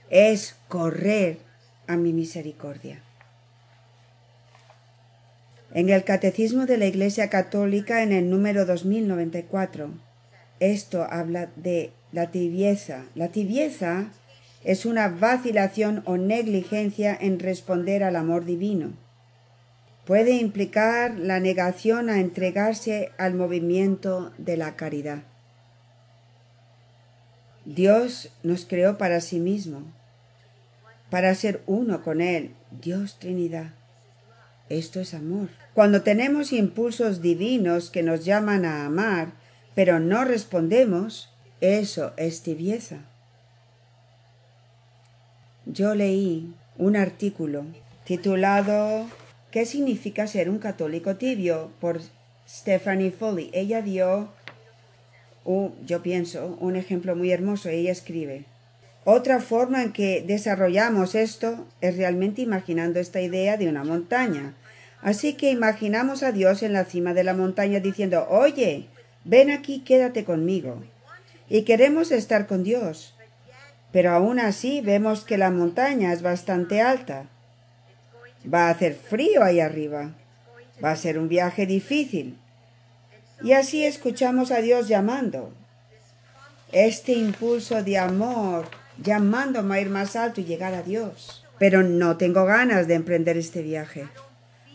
es 0.09 0.55
correr 0.69 1.37
a 1.85 1.97
mi 1.97 2.13
misericordia. 2.13 3.03
En 5.73 5.89
el 5.89 6.03
Catecismo 6.03 6.65
de 6.65 6.77
la 6.77 6.85
Iglesia 6.85 7.29
Católica, 7.29 8.03
en 8.03 8.11
el 8.11 8.29
número 8.29 8.65
2094, 8.65 9.89
esto 10.59 11.03
habla 11.09 11.49
de 11.55 11.91
la 12.11 12.31
tibieza. 12.31 13.05
La 13.15 13.29
tibieza 13.29 14.11
es 14.63 14.85
una 14.85 15.09
vacilación 15.09 16.03
o 16.05 16.17
negligencia 16.17 17.17
en 17.19 17.39
responder 17.39 18.03
al 18.03 18.15
amor 18.15 18.45
divino 18.45 18.93
puede 20.05 20.31
implicar 20.31 21.17
la 21.17 21.39
negación 21.39 22.09
a 22.09 22.19
entregarse 22.19 23.11
al 23.17 23.33
movimiento 23.35 24.33
de 24.37 24.57
la 24.57 24.75
caridad. 24.75 25.23
Dios 27.65 28.29
nos 28.43 28.65
creó 28.65 28.97
para 28.97 29.21
sí 29.21 29.39
mismo, 29.39 29.83
para 31.09 31.33
ser 31.35 31.61
uno 31.65 32.03
con 32.03 32.19
Él, 32.19 32.53
Dios 32.81 33.17
Trinidad. 33.19 33.71
Esto 34.67 34.99
es 34.99 35.13
amor. 35.13 35.49
Cuando 35.73 36.01
tenemos 36.01 36.53
impulsos 36.53 37.21
divinos 37.21 37.89
que 37.89 38.03
nos 38.03 38.25
llaman 38.25 38.65
a 38.65 38.85
amar, 38.85 39.33
pero 39.75 39.99
no 39.99 40.23
respondemos, 40.23 41.29
eso 41.61 42.13
es 42.17 42.41
tibieza. 42.43 42.97
Yo 45.65 45.95
leí 45.95 46.53
un 46.77 46.95
artículo 46.95 47.65
titulado 48.05 49.07
¿Qué 49.53 49.67
significa 49.67 50.25
ser 50.25 50.49
un 50.49 50.57
católico 50.57 51.15
tibio? 51.15 51.69
por 51.79 52.01
Stephanie 52.49 53.11
Foley. 53.11 53.51
Ella 53.53 53.83
dio, 53.83 54.29
yo 55.45 56.01
pienso, 56.01 56.57
un 56.59 56.75
ejemplo 56.75 57.15
muy 57.15 57.31
hermoso. 57.31 57.69
Ella 57.69 57.91
escribe, 57.91 58.45
otra 59.05 59.39
forma 59.41 59.83
en 59.83 59.93
que 59.93 60.23
desarrollamos 60.25 61.13
esto 61.13 61.67
es 61.81 61.97
realmente 61.97 62.41
imaginando 62.41 62.99
esta 62.99 63.21
idea 63.21 63.55
de 63.55 63.69
una 63.69 63.83
montaña. 63.83 64.55
Así 65.03 65.33
que 65.33 65.51
imaginamos 65.51 66.23
a 66.23 66.31
Dios 66.31 66.63
en 66.63 66.71
la 66.71 66.85
cima 66.85 67.13
de 67.13 67.25
la 67.25 67.33
montaña 67.33 67.81
diciendo, 67.81 68.25
oye, 68.29 68.87
ven 69.25 69.51
aquí, 69.51 69.81
quédate 69.81 70.23
conmigo. 70.23 70.81
Y 71.49 71.63
queremos 71.63 72.11
estar 72.11 72.47
con 72.47 72.63
Dios. 72.63 73.13
Pero 73.91 74.11
aún 74.11 74.39
así 74.39 74.79
vemos 74.79 75.25
que 75.25 75.37
la 75.37 75.51
montaña 75.51 76.13
es 76.13 76.21
bastante 76.21 76.81
alta. 76.81 77.25
Va 78.51 78.67
a 78.67 78.69
hacer 78.69 78.95
frío 78.95 79.43
ahí 79.43 79.59
arriba. 79.59 80.11
Va 80.81 80.91
a 80.91 80.95
ser 80.95 81.19
un 81.19 81.27
viaje 81.27 81.65
difícil. 81.65 82.39
Y 83.43 83.51
así 83.51 83.83
escuchamos 83.83 84.51
a 84.51 84.61
Dios 84.61 84.87
llamando. 84.87 85.53
Este 86.71 87.11
impulso 87.11 87.83
de 87.83 87.97
amor 87.97 88.69
llamándome 88.97 89.75
a 89.75 89.81
ir 89.81 89.89
más 89.89 90.15
alto 90.15 90.39
y 90.39 90.45
llegar 90.45 90.73
a 90.73 90.81
Dios. 90.81 91.45
Pero 91.59 91.83
no 91.83 92.15
tengo 92.15 92.45
ganas 92.45 92.87
de 92.87 92.93
emprender 92.93 93.35
este 93.35 93.61
viaje. 93.61 94.07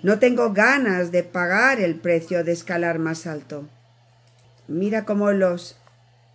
No 0.02 0.20
tengo 0.20 0.52
ganas 0.52 1.10
de 1.10 1.24
pagar 1.24 1.80
el 1.80 1.96
precio 1.96 2.44
de 2.44 2.52
escalar 2.52 3.00
más 3.00 3.26
alto. 3.26 3.68
Mira 4.68 5.04
cómo 5.04 5.32
los, 5.32 5.76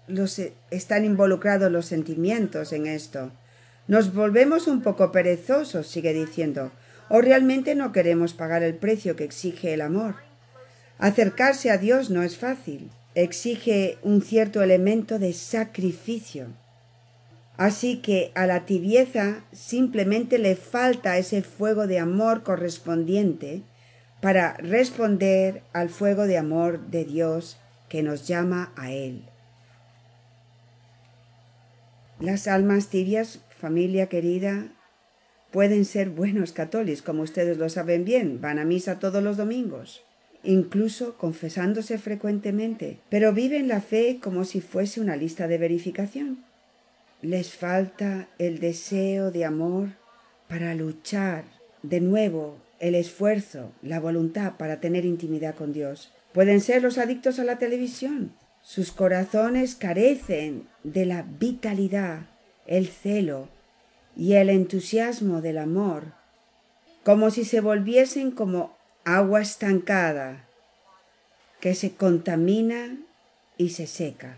los 0.08 0.41
están 0.69 1.06
involucrados 1.06 1.71
los 1.71 1.86
sentimientos 1.86 2.73
en 2.73 2.88
esto. 2.88 3.32
Nos 3.88 4.13
volvemos 4.13 4.67
un 4.67 4.82
poco 4.82 5.13
perezosos, 5.13 5.88
sigue 5.88 6.13
diciendo, 6.13 6.71
o 7.10 7.21
realmente 7.21 7.73
no 7.76 7.93
queremos 7.93 8.34
pagar 8.34 8.63
el 8.63 8.76
precio 8.76 9.15
que 9.15 9.23
exige 9.23 9.73
el 9.73 9.82
amor. 9.82 10.15
Acercarse 10.99 11.71
a 11.71 11.78
Dios 11.78 12.10
no 12.10 12.21
es 12.21 12.38
fácil, 12.38 12.89
exige 13.15 13.97
un 14.02 14.21
cierto 14.21 14.62
elemento 14.62 15.19
de 15.19 15.32
sacrificio. 15.32 16.47
Así 17.63 18.02
que 18.02 18.34
a 18.36 18.45
la 18.45 18.65
tibieza 18.65 19.45
simplemente 19.54 20.38
le 20.38 20.58
falta 20.58 21.17
ese 21.17 21.43
fuego 21.43 21.88
de 21.88 21.97
amor 21.97 22.43
correspondiente 22.43 23.62
para 24.19 24.56
responder 24.58 25.63
al 25.71 25.88
fuego 25.88 26.28
de 26.28 26.38
amor 26.38 26.88
de 26.88 27.06
Dios 27.06 27.56
que 27.88 28.04
nos 28.04 28.28
llama 28.28 28.73
a 28.76 28.91
Él. 28.91 29.23
Las 32.19 32.49
almas 32.49 32.89
tibias, 32.89 33.39
familia 33.58 34.10
querida, 34.10 34.67
pueden 35.49 35.86
ser 35.86 36.10
buenos 36.10 36.52
católicos, 36.52 37.02
como 37.02 37.21
ustedes 37.21 37.58
lo 37.58 37.69
saben 37.69 38.04
bien, 38.04 38.41
van 38.41 38.60
a 38.60 38.65
misa 38.65 38.99
todos 38.99 39.23
los 39.23 39.38
domingos, 39.38 40.04
incluso 40.43 41.17
confesándose 41.17 41.97
frecuentemente, 41.97 42.99
pero 43.10 43.32
viven 43.32 43.69
la 43.69 43.80
fe 43.80 44.19
como 44.21 44.43
si 44.43 44.60
fuese 44.60 44.99
una 44.99 45.15
lista 45.15 45.47
de 45.47 45.58
verificación 45.58 46.43
les 47.23 47.53
falta 47.53 48.27
el 48.38 48.59
deseo 48.59 49.31
de 49.31 49.45
amor 49.45 49.89
para 50.49 50.75
luchar 50.75 51.45
de 51.81 52.01
nuevo, 52.01 52.57
el 52.79 52.95
esfuerzo, 52.95 53.71
la 53.81 54.01
voluntad 54.01 54.57
para 54.57 54.81
tener 54.81 55.05
intimidad 55.05 55.55
con 55.55 55.71
Dios. 55.71 56.12
Pueden 56.33 56.59
ser 56.59 56.83
los 56.83 56.97
adictos 56.97 57.39
a 57.39 57.45
la 57.45 57.57
televisión. 57.57 58.33
Sus 58.62 58.91
corazones 58.91 59.75
carecen 59.75 60.67
de 60.83 61.05
la 61.05 61.21
vitalidad, 61.21 62.27
el 62.67 62.88
celo 62.88 63.47
y 64.17 64.33
el 64.33 64.49
entusiasmo 64.49 65.41
del 65.41 65.59
amor, 65.59 66.13
como 67.03 67.31
si 67.31 67.45
se 67.45 67.62
volviesen 67.62 68.31
como 68.31 68.75
agua 69.05 69.41
estancada 69.41 70.45
que 71.62 71.73
se 71.73 71.95
contamina 71.95 72.97
y 73.57 73.69
se 73.69 73.88
seca. 73.88 74.38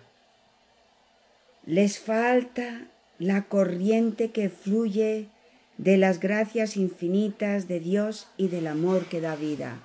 Les 1.65 1.99
falta 1.99 2.87
la 3.17 3.43
corriente 3.43 4.31
que 4.31 4.49
fluye 4.49 5.29
de 5.77 5.97
las 5.97 6.19
gracias 6.19 6.77
infinitas 6.77 7.67
de 7.67 7.79
Dios 7.79 8.27
y 8.37 8.49
del 8.49 8.67
amor 8.67 9.05
que 9.05 9.19
da 9.19 9.35
vida. 9.35 9.81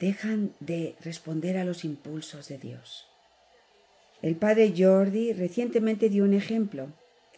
Dejan 0.00 0.54
de 0.60 0.96
responder 1.02 1.58
a 1.58 1.64
los 1.64 1.84
impulsos 1.84 2.48
de 2.48 2.56
Dios. 2.56 3.06
El 4.22 4.36
padre 4.36 4.72
Jordi 4.74 5.34
recientemente 5.34 6.08
dio 6.08 6.24
un 6.24 6.32
ejemplo. 6.32 6.88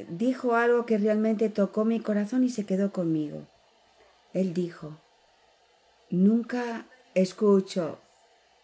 Dijo 0.08 0.54
algo 0.54 0.86
que 0.86 0.98
realmente 0.98 1.48
tocó 1.48 1.84
mi 1.84 1.98
corazón 1.98 2.44
y 2.44 2.48
se 2.48 2.64
quedó 2.64 2.92
conmigo. 2.92 3.48
Él 4.34 4.54
dijo, 4.54 5.00
nunca 6.10 6.86
escucho 7.14 7.98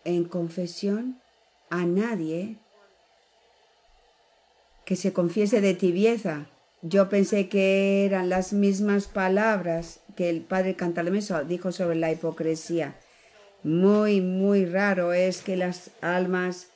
en 0.04 0.24
confesión 0.24 1.20
a 1.68 1.84
nadie 1.84 2.58
que 4.92 4.96
se 4.96 5.14
confiese 5.14 5.62
de 5.62 5.72
tibieza. 5.72 6.48
Yo 6.82 7.08
pensé 7.08 7.48
que 7.48 8.04
eran 8.04 8.28
las 8.28 8.52
mismas 8.52 9.06
palabras 9.06 10.00
que 10.16 10.28
el 10.28 10.42
padre 10.42 10.76
Cantalemeso 10.76 11.42
dijo 11.44 11.72
sobre 11.72 11.96
la 11.96 12.12
hipocresía. 12.12 12.94
Muy, 13.62 14.20
muy 14.20 14.66
raro 14.66 15.14
es 15.14 15.40
que 15.40 15.56
las 15.56 15.92
almas 16.02 16.66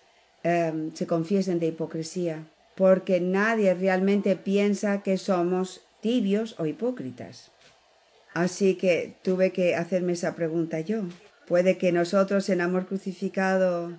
em, 0.44 0.94
se 0.94 1.07
confiesen 1.07 1.59
de 1.59 1.66
hipocresía, 1.66 2.46
porque 2.74 3.20
nadie 3.20 3.74
realmente 3.74 4.35
piensa 4.35 5.02
que 5.02 5.18
somos 5.18 5.83
tibios 6.00 6.59
o 6.59 6.64
hipócritas. 6.64 7.50
Así 8.33 8.76
que 8.76 9.14
tuve 9.20 9.52
que 9.52 9.74
hacerme 9.74 10.14
esa 10.14 10.35
pregunta 10.35 10.81
yo. 10.81 11.02
Puede 11.46 11.76
que 11.76 11.92
nosotros 11.92 12.48
en 12.48 12.62
amor 12.62 12.87
crucificado 12.87 13.92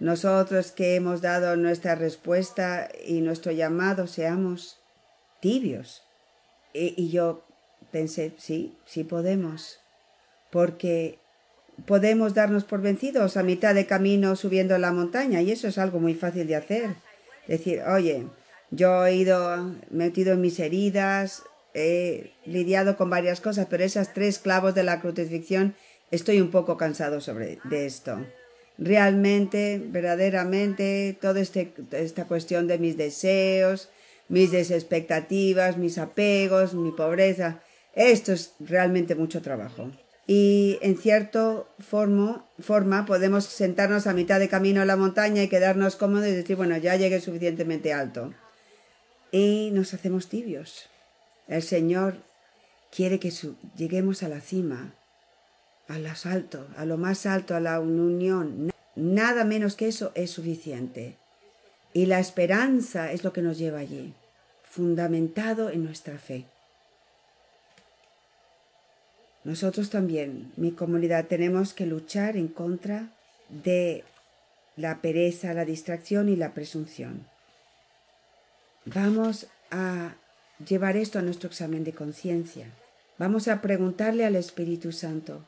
nosotros 0.00 0.70
que 0.70 0.94
hemos 0.94 1.20
dado 1.22 1.56
nuestra 1.56 1.94
respuesta 1.94 2.88
y 3.04 3.20
nuestro 3.20 3.52
llamado 3.52 4.06
seamos 4.06 4.78
tibios. 5.40 6.02
Y, 6.72 7.10
yo 7.10 7.44
pensé, 7.90 8.34
sí, 8.38 8.76
sí 8.84 9.02
podemos, 9.02 9.80
porque 10.52 11.18
podemos 11.86 12.34
darnos 12.34 12.64
por 12.64 12.80
vencidos 12.80 13.36
a 13.36 13.42
mitad 13.42 13.74
de 13.74 13.86
camino 13.86 14.36
subiendo 14.36 14.78
la 14.78 14.92
montaña 14.92 15.40
y 15.42 15.50
eso 15.50 15.66
es 15.66 15.78
algo 15.78 15.98
muy 15.98 16.14
fácil 16.14 16.46
de 16.46 16.56
hacer. 16.56 16.94
Decir, 17.48 17.82
oye, 17.82 18.26
yo 18.70 19.06
he 19.06 19.16
ido 19.16 19.74
metido 19.90 20.34
en 20.34 20.42
mis 20.42 20.60
heridas, 20.60 21.42
he 21.74 22.32
lidiado 22.44 22.96
con 22.96 23.10
varias 23.10 23.40
cosas, 23.40 23.66
pero 23.68 23.82
esas 23.82 24.12
tres 24.12 24.38
clavos 24.38 24.74
de 24.74 24.84
la 24.84 25.00
crucifixión 25.00 25.74
estoy 26.10 26.40
un 26.40 26.50
poco 26.50 26.76
cansado 26.76 27.20
sobre 27.20 27.58
de 27.64 27.86
esto 27.86 28.20
realmente, 28.78 29.82
verdaderamente, 29.84 31.18
toda 31.20 31.40
este, 31.40 31.74
esta 31.92 32.26
cuestión 32.26 32.66
de 32.68 32.78
mis 32.78 32.96
deseos, 32.96 33.90
mis 34.28 34.52
desexpectativas, 34.52 35.76
mis 35.76 35.98
apegos, 35.98 36.74
mi 36.74 36.92
pobreza, 36.92 37.60
esto 37.94 38.32
es 38.32 38.54
realmente 38.60 39.14
mucho 39.14 39.42
trabajo. 39.42 39.90
Y 40.26 40.78
en 40.82 40.98
cierta 40.98 41.64
forma, 41.78 43.06
podemos 43.06 43.44
sentarnos 43.44 44.06
a 44.06 44.12
mitad 44.12 44.38
de 44.38 44.50
camino 44.50 44.82
a 44.82 44.84
la 44.84 44.96
montaña 44.96 45.42
y 45.42 45.48
quedarnos 45.48 45.96
cómodos 45.96 46.28
y 46.28 46.32
decir, 46.32 46.54
bueno, 46.54 46.76
ya 46.76 46.96
llegué 46.96 47.18
suficientemente 47.20 47.94
alto. 47.94 48.34
Y 49.32 49.70
nos 49.72 49.94
hacemos 49.94 50.28
tibios. 50.28 50.90
El 51.48 51.62
Señor 51.62 52.18
quiere 52.94 53.18
que 53.18 53.32
lleguemos 53.74 54.22
a 54.22 54.28
la 54.28 54.42
cima, 54.42 54.94
al 55.88 56.06
asalto, 56.06 56.68
a 56.76 56.84
lo 56.84 56.98
más 56.98 57.26
alto, 57.26 57.56
a 57.56 57.60
la 57.60 57.80
unión. 57.80 58.70
Nada 58.94 59.44
menos 59.44 59.74
que 59.74 59.88
eso 59.88 60.12
es 60.14 60.30
suficiente. 60.30 61.16
Y 61.92 62.06
la 62.06 62.20
esperanza 62.20 63.10
es 63.12 63.24
lo 63.24 63.32
que 63.32 63.42
nos 63.42 63.58
lleva 63.58 63.78
allí, 63.78 64.12
fundamentado 64.62 65.70
en 65.70 65.84
nuestra 65.84 66.18
fe. 66.18 66.44
Nosotros 69.44 69.88
también, 69.88 70.52
mi 70.56 70.72
comunidad, 70.72 71.26
tenemos 71.26 71.72
que 71.72 71.86
luchar 71.86 72.36
en 72.36 72.48
contra 72.48 73.08
de 73.48 74.04
la 74.76 75.00
pereza, 75.00 75.54
la 75.54 75.64
distracción 75.64 76.28
y 76.28 76.36
la 76.36 76.52
presunción. 76.52 77.26
Vamos 78.84 79.46
a 79.70 80.14
llevar 80.66 80.96
esto 80.96 81.18
a 81.18 81.22
nuestro 81.22 81.48
examen 81.48 81.84
de 81.84 81.92
conciencia. 81.92 82.66
Vamos 83.18 83.48
a 83.48 83.60
preguntarle 83.60 84.24
al 84.24 84.36
Espíritu 84.36 84.92
Santo, 84.92 85.44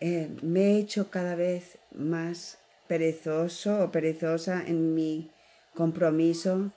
eh, 0.00 0.30
me 0.42 0.72
he 0.72 0.78
hecho 0.78 1.10
cada 1.10 1.34
vez 1.34 1.78
más 1.94 2.58
perezoso 2.86 3.84
o 3.84 3.90
perezosa 3.90 4.62
en 4.66 4.94
mi 4.94 5.30
compromiso. 5.74 6.72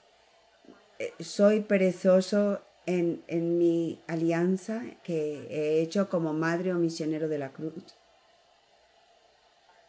Eh, 0.98 1.12
soy 1.20 1.60
perezoso 1.60 2.62
en, 2.86 3.22
en 3.26 3.58
mi 3.58 4.00
alianza 4.06 4.82
que 5.02 5.46
he 5.50 5.80
hecho 5.80 6.08
como 6.08 6.32
madre 6.32 6.72
o 6.72 6.78
misionero 6.78 7.28
de 7.28 7.38
la 7.38 7.50
cruz. 7.50 7.94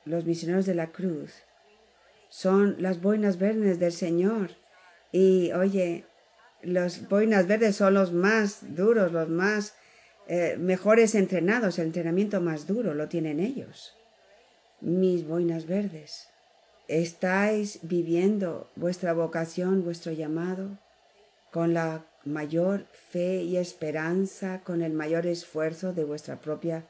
Los 0.05 0.25
misioneros 0.25 0.65
de 0.65 0.75
la 0.75 0.87
cruz 0.91 1.33
son 2.29 2.75
las 2.79 3.01
boinas 3.01 3.37
verdes 3.37 3.79
del 3.79 3.91
Señor. 3.91 4.51
Y 5.11 5.51
oye, 5.51 6.05
los 6.63 7.07
boinas 7.07 7.47
verdes 7.47 7.75
son 7.75 7.93
los 7.93 8.11
más 8.13 8.75
duros, 8.75 9.11
los 9.11 9.29
más 9.29 9.73
eh, 10.27 10.55
mejores 10.57 11.15
entrenados, 11.15 11.79
el 11.79 11.87
entrenamiento 11.87 12.41
más 12.41 12.67
duro 12.67 12.93
lo 12.93 13.07
tienen 13.07 13.39
ellos. 13.39 13.93
Mis 14.79 15.27
boinas 15.27 15.67
verdes, 15.67 16.27
¿estáis 16.87 17.79
viviendo 17.83 18.69
vuestra 18.75 19.13
vocación, 19.13 19.83
vuestro 19.83 20.11
llamado, 20.11 20.79
con 21.51 21.73
la 21.73 22.05
mayor 22.23 22.85
fe 22.93 23.43
y 23.43 23.57
esperanza, 23.57 24.61
con 24.63 24.81
el 24.81 24.93
mayor 24.93 25.27
esfuerzo 25.27 25.93
de 25.93 26.03
vuestra 26.03 26.39
propia 26.39 26.87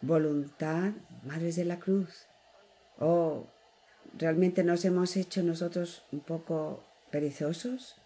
voluntad, 0.00 0.92
madres 1.24 1.56
de 1.56 1.64
la 1.64 1.78
cruz? 1.78 2.26
¿O 2.98 3.46
realmente 4.18 4.64
nos 4.64 4.84
hemos 4.84 5.16
hecho 5.16 5.42
nosotros 5.42 6.04
un 6.12 6.20
poco 6.20 6.84
perezosos? 7.10 7.96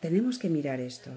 Tenemos 0.00 0.38
que 0.38 0.48
mirar 0.48 0.80
esto. 0.80 1.10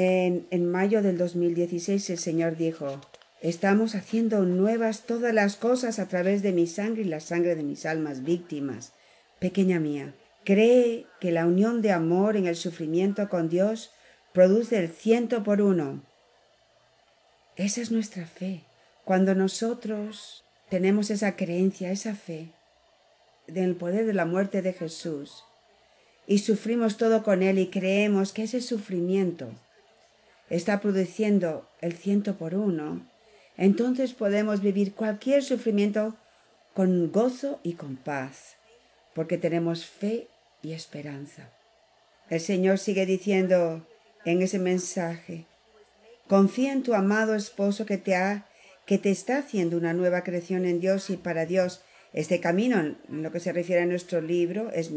En, 0.00 0.70
mayo 0.70 1.02
del 1.02 1.18
2016 1.18 2.10
el 2.10 2.18
Señor 2.18 2.56
dijo, 2.56 3.00
estamos 3.42 3.96
haciendo 3.96 4.42
nuevas 4.42 5.06
todas 5.06 5.34
las 5.34 5.56
cosas 5.56 5.98
a 5.98 6.06
través 6.06 6.40
de 6.40 6.52
mi 6.52 6.68
sangre 6.68 7.02
y 7.02 7.06
la 7.06 7.18
sangre 7.18 7.56
de 7.56 7.64
mis 7.64 7.84
almas 7.84 8.22
víctimas. 8.22 8.92
Pequeña 9.40 9.80
mía, 9.80 10.14
cree 10.44 11.06
que 11.20 11.32
la 11.32 11.46
unión 11.46 11.82
de 11.82 11.90
amor 11.90 12.36
en 12.36 12.46
el 12.46 12.54
sufrimiento 12.54 13.28
con 13.28 13.48
Dios 13.48 13.90
produce 14.32 14.78
el 14.78 14.88
ciento 14.88 15.42
por 15.42 15.60
uno. 15.60 16.04
Esa 17.56 17.80
es 17.80 17.90
nuestra 17.90 18.24
fe. 18.24 18.62
Cuando 19.04 19.34
nosotros 19.34 20.44
tenemos 20.70 21.10
esa 21.10 21.34
creencia, 21.34 21.90
esa 21.90 22.14
fe 22.14 22.52
en 23.48 23.64
el 23.64 23.74
poder 23.74 24.06
de 24.06 24.14
la 24.14 24.26
muerte 24.26 24.62
de 24.62 24.74
Jesús 24.74 25.42
y 26.28 26.38
sufrimos 26.38 26.98
todo 26.98 27.24
con 27.24 27.42
Él 27.42 27.58
y 27.58 27.66
creemos 27.66 28.32
que 28.32 28.44
ese 28.44 28.60
sufrimiento 28.60 29.50
está 30.50 30.80
produciendo 30.80 31.68
el 31.80 31.92
ciento 31.94 32.36
por 32.36 32.54
uno, 32.54 33.06
entonces 33.56 34.14
podemos 34.14 34.60
vivir 34.60 34.94
cualquier 34.94 35.42
sufrimiento 35.42 36.16
con 36.74 37.10
gozo 37.10 37.60
y 37.62 37.74
con 37.74 37.96
paz, 37.96 38.56
porque 39.14 39.38
tenemos 39.38 39.84
fe 39.86 40.28
y 40.62 40.72
esperanza. 40.72 41.50
El 42.30 42.40
Señor 42.40 42.78
sigue 42.78 43.06
diciendo 43.06 43.86
en 44.24 44.42
ese 44.42 44.58
mensaje, 44.58 45.46
confía 46.28 46.72
en 46.72 46.82
tu 46.82 46.94
amado 46.94 47.34
esposo 47.34 47.86
que 47.86 47.98
te 47.98 48.14
ha 48.14 48.48
que 48.88 48.96
te 48.96 49.10
está 49.10 49.36
haciendo 49.36 49.76
una 49.76 49.92
nueva 49.92 50.24
creación 50.24 50.64
en 50.64 50.80
Dios 50.80 51.10
y 51.10 51.18
para 51.18 51.44
Dios. 51.44 51.82
Este 52.14 52.40
camino, 52.40 52.80
en 52.80 53.22
lo 53.22 53.30
que 53.30 53.38
se 53.38 53.52
refiere 53.52 53.82
a 53.82 53.86
nuestro 53.86 54.22
libro, 54.22 54.70
es 54.72 54.90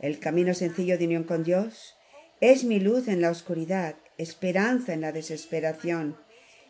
el 0.00 0.18
camino 0.18 0.54
sencillo 0.54 0.96
de 0.96 1.04
unión 1.04 1.24
con 1.24 1.44
Dios. 1.44 1.94
Es 2.40 2.64
mi 2.64 2.80
luz 2.80 3.06
en 3.06 3.20
la 3.20 3.30
oscuridad, 3.30 3.96
esperanza 4.18 4.92
en 4.92 5.00
la 5.00 5.12
desesperación. 5.12 6.16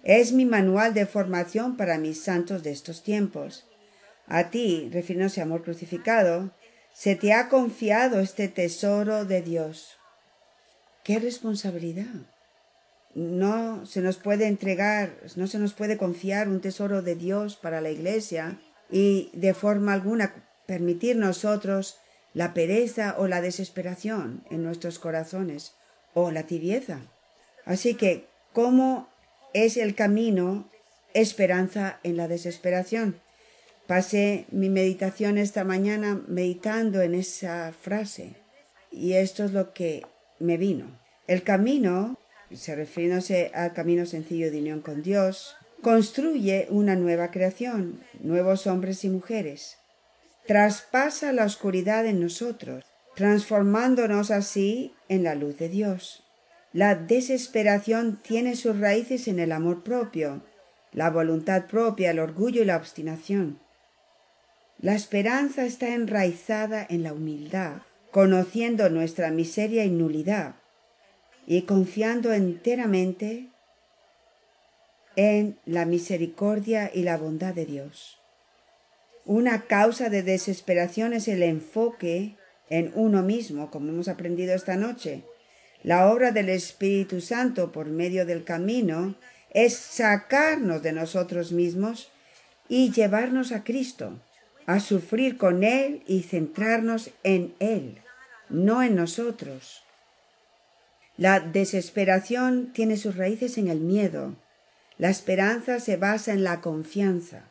Es 0.04 0.32
mi 0.32 0.44
manual 0.44 0.94
de 0.94 1.06
formación 1.06 1.76
para 1.76 1.98
mis 1.98 2.22
santos 2.22 2.62
de 2.62 2.70
estos 2.70 3.02
tiempos. 3.02 3.66
A 4.26 4.50
ti, 4.50 4.88
refiriéndose 4.92 5.40
a 5.40 5.44
amor 5.44 5.62
crucificado, 5.62 6.52
se 6.92 7.16
te 7.16 7.32
ha 7.32 7.48
confiado 7.48 8.20
este 8.20 8.48
tesoro 8.48 9.24
de 9.24 9.42
Dios. 9.42 9.96
¡Qué 11.02 11.18
responsabilidad! 11.18 12.26
No 13.14 13.86
se 13.86 14.00
nos 14.02 14.18
puede 14.18 14.46
entregar, 14.46 15.16
no 15.36 15.46
se 15.46 15.58
nos 15.58 15.72
puede 15.72 15.96
confiar 15.96 16.48
un 16.48 16.60
tesoro 16.60 17.02
de 17.02 17.14
Dios 17.14 17.56
para 17.56 17.80
la 17.80 17.90
Iglesia 17.90 18.60
y 18.90 19.30
de 19.32 19.54
forma 19.54 19.94
alguna 19.94 20.48
permitir 20.66 21.16
nosotros 21.16 21.98
la 22.34 22.52
pereza 22.52 23.14
o 23.18 23.26
la 23.26 23.40
desesperación 23.40 24.44
en 24.50 24.62
nuestros 24.62 24.98
corazones 24.98 25.74
o 26.14 26.30
la 26.30 26.44
tibieza. 26.44 27.00
Así 27.68 27.94
que, 27.94 28.24
¿cómo 28.54 29.10
es 29.52 29.76
el 29.76 29.94
camino 29.94 30.70
esperanza 31.12 32.00
en 32.02 32.16
la 32.16 32.26
desesperación? 32.26 33.20
Pasé 33.86 34.46
mi 34.50 34.70
meditación 34.70 35.36
esta 35.36 35.64
mañana 35.64 36.18
meditando 36.28 37.02
en 37.02 37.14
esa 37.14 37.72
frase 37.78 38.36
y 38.90 39.12
esto 39.12 39.44
es 39.44 39.52
lo 39.52 39.74
que 39.74 40.06
me 40.38 40.56
vino. 40.56 40.98
El 41.26 41.42
camino, 41.42 42.18
se 42.50 42.74
refiriéndose 42.74 43.50
al 43.52 43.74
camino 43.74 44.06
sencillo 44.06 44.50
de 44.50 44.60
unión 44.60 44.80
con 44.80 45.02
Dios, 45.02 45.54
construye 45.82 46.68
una 46.70 46.96
nueva 46.96 47.30
creación, 47.30 48.00
nuevos 48.20 48.66
hombres 48.66 49.04
y 49.04 49.10
mujeres. 49.10 49.76
Traspasa 50.46 51.34
la 51.34 51.44
oscuridad 51.44 52.06
en 52.06 52.18
nosotros, 52.22 52.86
transformándonos 53.14 54.30
así 54.30 54.94
en 55.10 55.22
la 55.22 55.34
luz 55.34 55.58
de 55.58 55.68
Dios. 55.68 56.24
La 56.72 56.94
desesperación 56.94 58.20
tiene 58.22 58.56
sus 58.56 58.78
raíces 58.78 59.26
en 59.28 59.38
el 59.38 59.52
amor 59.52 59.82
propio, 59.82 60.42
la 60.92 61.10
voluntad 61.10 61.66
propia, 61.66 62.10
el 62.10 62.18
orgullo 62.18 62.62
y 62.62 62.66
la 62.66 62.76
obstinación. 62.76 63.58
La 64.78 64.94
esperanza 64.94 65.64
está 65.64 65.94
enraizada 65.94 66.86
en 66.88 67.02
la 67.02 67.12
humildad, 67.12 67.82
conociendo 68.10 68.88
nuestra 68.90 69.30
miseria 69.30 69.84
y 69.84 69.90
nulidad, 69.90 70.54
y 71.46 71.62
confiando 71.62 72.32
enteramente 72.32 73.48
en 75.16 75.58
la 75.64 75.84
misericordia 75.84 76.90
y 76.94 77.02
la 77.02 77.16
bondad 77.16 77.54
de 77.54 77.66
Dios. 77.66 78.20
Una 79.24 79.62
causa 79.62 80.10
de 80.10 80.22
desesperación 80.22 81.12
es 81.12 81.26
el 81.26 81.42
enfoque 81.42 82.36
en 82.70 82.92
uno 82.94 83.22
mismo, 83.22 83.70
como 83.70 83.88
hemos 83.88 84.08
aprendido 84.08 84.54
esta 84.54 84.76
noche. 84.76 85.24
La 85.82 86.10
obra 86.10 86.32
del 86.32 86.48
Espíritu 86.48 87.20
Santo 87.20 87.72
por 87.72 87.86
medio 87.86 88.26
del 88.26 88.44
camino 88.44 89.14
es 89.50 89.76
sacarnos 89.76 90.82
de 90.82 90.92
nosotros 90.92 91.52
mismos 91.52 92.10
y 92.68 92.90
llevarnos 92.90 93.52
a 93.52 93.64
Cristo 93.64 94.18
a 94.66 94.80
sufrir 94.80 95.38
con 95.38 95.64
Él 95.64 96.02
y 96.06 96.22
centrarnos 96.22 97.10
en 97.22 97.54
Él, 97.58 98.02
no 98.50 98.82
en 98.82 98.96
nosotros. 98.96 99.82
La 101.16 101.40
desesperación 101.40 102.72
tiene 102.74 102.98
sus 102.98 103.16
raíces 103.16 103.56
en 103.56 103.68
el 103.68 103.80
miedo. 103.80 104.36
La 104.98 105.08
esperanza 105.08 105.80
se 105.80 105.96
basa 105.96 106.32
en 106.32 106.44
la 106.44 106.60
confianza. 106.60 107.44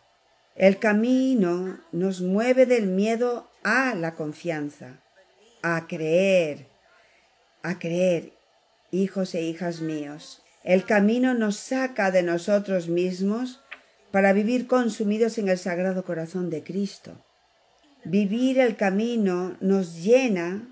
El 0.56 0.78
camino 0.78 1.80
nos 1.92 2.22
mueve 2.22 2.66
del 2.66 2.86
miedo 2.86 3.50
a 3.64 3.96
la 3.96 4.14
confianza, 4.14 5.00
a 5.64 5.88
creer, 5.88 6.68
a 7.68 7.80
creer, 7.80 8.34
hijos 8.92 9.36
e 9.36 9.42
hijas 9.42 9.82
míos. 9.82 10.42
El 10.64 10.86
camino 10.86 11.34
nos 11.34 11.58
saca 11.58 12.12
de 12.12 12.24
nosotros 12.24 12.88
mismos 12.88 13.62
para 14.12 14.34
vivir 14.34 14.68
consumidos 14.68 15.38
en 15.38 15.50
el 15.50 15.58
Sagrado 15.58 16.04
Corazón 16.04 16.50
de 16.50 16.64
Cristo. 16.64 17.24
Vivir 18.04 18.60
el 18.60 18.76
camino 18.76 19.58
nos 19.60 20.02
llena 20.04 20.68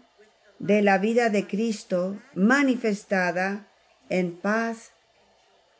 de 0.59 0.81
la 0.81 0.97
vida 0.97 1.29
de 1.29 1.47
Cristo 1.47 2.19
manifestada 2.33 3.67
en 4.09 4.37
paz 4.37 4.91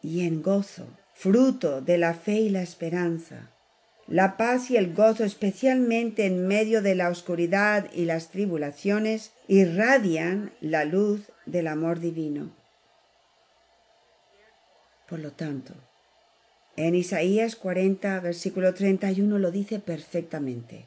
y 0.02 0.26
en 0.26 0.42
gozo, 0.42 0.88
fruto 1.14 1.82
de 1.82 1.98
la 1.98 2.14
fe 2.14 2.34
y 2.34 2.50
la 2.50 2.62
esperanza. 2.62 3.55
La 4.08 4.38
paz 4.38 4.70
y 4.70 4.78
el 4.78 4.94
gozo, 4.94 5.24
especialmente 5.24 6.28
en 6.28 6.48
medio 6.48 6.84
de 6.84 6.94
la 6.94 7.10
oscuridad 7.10 7.90
y 7.92 8.06
las 8.06 8.30
tribulaciones, 8.30 9.32
irradian 9.48 10.54
la 10.62 10.86
luz 10.86 11.22
del 11.48 11.68
amor 11.68 12.00
divino. 12.00 12.52
Por 15.10 15.20
lo 15.20 15.32
tanto, 15.32 15.74
en 16.78 16.94
Isaías 16.94 17.56
40, 17.56 18.20
versículo 18.20 18.74
31 18.74 19.40
lo 19.40 19.50
dice 19.50 19.80
perfectamente. 19.80 20.86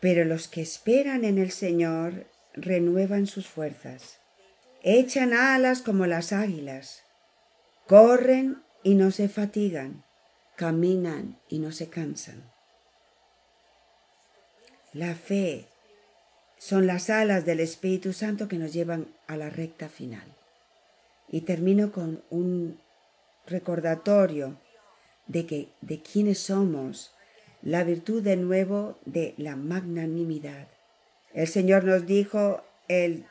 Pero 0.00 0.24
los 0.24 0.48
que 0.48 0.62
esperan 0.62 1.24
en 1.24 1.38
el 1.38 1.50
Señor 1.50 2.26
renuevan 2.54 3.26
sus 3.26 3.46
fuerzas, 3.46 4.20
echan 4.82 5.32
alas 5.32 5.82
como 5.82 6.06
las 6.06 6.32
águilas, 6.32 7.02
corren 7.86 8.62
y 8.82 8.94
no 8.94 9.10
se 9.10 9.28
fatigan, 9.28 10.04
caminan 10.56 11.38
y 11.48 11.58
no 11.58 11.72
se 11.72 11.88
cansan. 11.88 12.50
La 14.92 15.14
fe 15.14 15.66
son 16.58 16.86
las 16.86 17.10
alas 17.10 17.44
del 17.44 17.60
Espíritu 17.60 18.12
Santo 18.12 18.48
que 18.48 18.58
nos 18.58 18.72
llevan 18.72 19.08
a 19.26 19.36
la 19.36 19.50
recta 19.50 19.88
final. 19.88 20.24
Y 21.28 21.42
termino 21.42 21.90
con 21.90 22.22
un 22.30 22.78
recordatorio 23.46 24.56
de 25.26 25.46
que 25.46 25.68
de 25.80 26.00
quiénes 26.00 26.38
somos, 26.38 27.12
la 27.62 27.82
virtud 27.82 28.22
de 28.22 28.36
nuevo 28.36 28.98
de 29.04 29.34
la 29.36 29.56
magnanimidad. 29.56 30.68
El 31.32 31.48
Señor 31.48 31.84
nos 31.84 32.06
dijo 32.06 32.62
el 32.88 33.26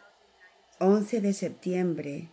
11 0.79 1.21
de 1.21 1.33
septiembre 1.33 2.29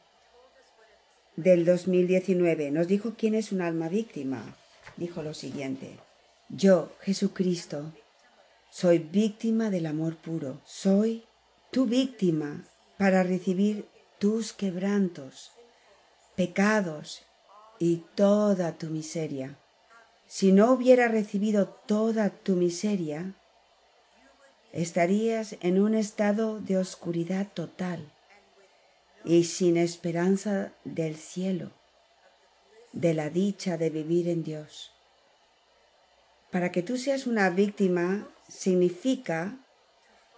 del 1.37 1.65
2019 1.65 2.71
nos 2.71 2.87
dijo 2.87 3.15
quién 3.17 3.35
es 3.35 3.53
un 3.53 3.63
alma 3.63 3.89
víctima. 3.89 4.57
Dijo 4.97 5.23
lo 5.23 5.35
siguiente, 5.35 5.99
yo, 6.49 6.93
Jesucristo, 7.01 7.93
soy 8.71 8.99
víctima 8.99 9.71
del 9.71 9.87
amor 9.87 10.17
puro, 10.17 10.61
soy 10.65 11.25
tu 11.71 11.87
víctima 11.87 12.65
para 12.99 13.23
recibir 13.23 13.89
tus 14.19 14.53
quebrantos, 14.53 15.53
pecados 16.37 17.23
y 17.79 18.05
toda 18.15 18.77
tu 18.77 18.87
miseria. 18.87 19.57
Si 20.27 20.53
no 20.53 20.73
hubiera 20.73 21.09
recibido 21.09 21.69
toda 21.69 22.31
tu 22.31 22.55
miseria, 22.55 23.35
estarías 24.73 25.57
en 25.61 25.81
un 25.81 25.95
estado 25.95 26.61
de 26.61 26.77
oscuridad 26.77 27.49
total 27.53 28.13
y 29.25 29.45
sin 29.45 29.77
esperanza 29.77 30.73
del 30.85 31.17
cielo, 31.17 31.73
de 32.93 33.15
la 33.15 33.31
dicha 33.31 33.77
de 33.77 33.91
vivir 33.91 34.29
en 34.29 34.43
Dios. 34.43 34.93
Para 36.51 36.73
que 36.73 36.83
tú 36.83 36.97
seas 36.97 37.27
una 37.27 37.51
víctima 37.51 38.29
significa 38.49 39.59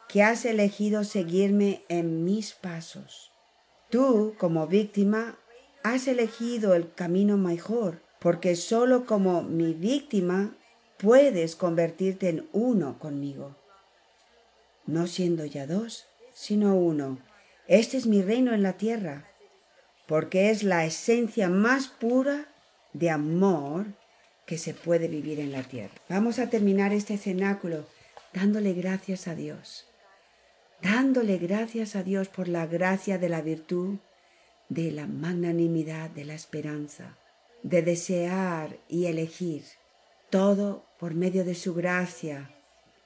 que 0.08 0.22
has 0.22 0.44
elegido 0.44 1.04
seguirme 1.04 1.84
en 1.88 2.24
mis 2.24 2.52
pasos. 2.52 3.30
Tú, 3.88 4.34
como 4.38 4.66
víctima, 4.66 5.38
has 5.82 6.06
elegido 6.06 6.74
el 6.74 6.92
camino 6.92 7.38
mejor, 7.38 8.02
porque 8.20 8.56
solo 8.56 9.06
como 9.06 9.42
mi 9.42 9.72
víctima 9.72 10.54
puedes 10.98 11.56
convertirte 11.56 12.28
en 12.28 12.48
uno 12.52 12.98
conmigo. 12.98 13.56
No 14.86 15.06
siendo 15.06 15.44
ya 15.46 15.66
dos, 15.66 16.06
sino 16.34 16.76
uno. 16.76 17.18
Este 17.66 17.96
es 17.96 18.06
mi 18.06 18.22
reino 18.22 18.52
en 18.52 18.62
la 18.62 18.74
tierra, 18.74 19.31
porque 20.06 20.50
es 20.50 20.62
la 20.62 20.84
esencia 20.84 21.48
más 21.48 21.88
pura 21.88 22.48
de 22.92 23.10
amor 23.10 23.86
que 24.46 24.58
se 24.58 24.74
puede 24.74 25.08
vivir 25.08 25.40
en 25.40 25.52
la 25.52 25.62
tierra. 25.62 25.94
Vamos 26.08 26.38
a 26.38 26.50
terminar 26.50 26.92
este 26.92 27.16
cenáculo 27.16 27.86
dándole 28.32 28.72
gracias 28.72 29.28
a 29.28 29.34
Dios, 29.34 29.86
dándole 30.82 31.38
gracias 31.38 31.96
a 31.96 32.02
Dios 32.02 32.28
por 32.28 32.48
la 32.48 32.66
gracia 32.66 33.18
de 33.18 33.28
la 33.28 33.40
virtud, 33.40 33.98
de 34.68 34.90
la 34.90 35.06
magnanimidad, 35.06 36.10
de 36.10 36.24
la 36.24 36.34
esperanza, 36.34 37.16
de 37.62 37.82
desear 37.82 38.78
y 38.88 39.06
elegir, 39.06 39.64
todo 40.30 40.84
por 40.98 41.14
medio 41.14 41.44
de 41.44 41.54
su 41.54 41.74
gracia, 41.74 42.50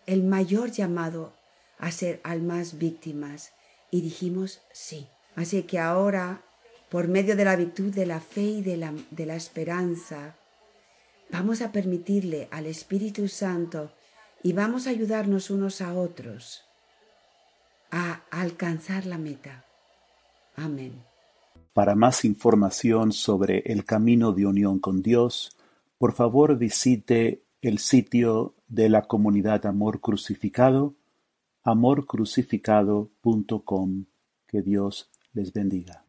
el 0.06 0.22
mayor 0.22 0.70
llamado 0.70 1.34
a 1.78 1.90
ser 1.90 2.20
almas 2.24 2.78
víctimas. 2.78 3.52
Y 3.90 4.00
dijimos 4.00 4.62
sí. 4.72 5.08
Así 5.34 5.64
que 5.64 5.78
ahora, 5.78 6.42
por 6.90 7.08
medio 7.08 7.36
de 7.36 7.44
la 7.44 7.56
virtud 7.56 7.92
de 7.92 8.06
la 8.06 8.20
fe 8.20 8.42
y 8.42 8.62
de 8.62 8.76
la, 8.76 8.92
de 9.10 9.26
la 9.26 9.36
esperanza, 9.36 10.36
vamos 11.30 11.62
a 11.62 11.72
permitirle 11.72 12.48
al 12.50 12.66
Espíritu 12.66 13.28
Santo 13.28 13.92
y 14.42 14.52
vamos 14.52 14.86
a 14.86 14.90
ayudarnos 14.90 15.50
unos 15.50 15.80
a 15.80 15.94
otros 15.94 16.62
a 17.90 18.22
alcanzar 18.30 19.06
la 19.06 19.18
meta. 19.18 19.64
Amén. 20.56 21.02
Para 21.72 21.94
más 21.94 22.24
información 22.24 23.12
sobre 23.12 23.58
el 23.66 23.84
camino 23.84 24.32
de 24.32 24.46
unión 24.46 24.78
con 24.78 25.02
Dios, 25.02 25.56
por 25.98 26.14
favor 26.14 26.56
visite 26.56 27.42
el 27.60 27.78
sitio 27.78 28.54
de 28.68 28.88
la 28.88 29.02
comunidad 29.02 29.66
Amor 29.66 30.00
Crucificado, 30.00 30.94
amorcrucificado.com. 31.62 34.04
Que 34.46 34.62
Dios 34.62 35.10
les 35.34 35.52
bendiga. 35.52 36.06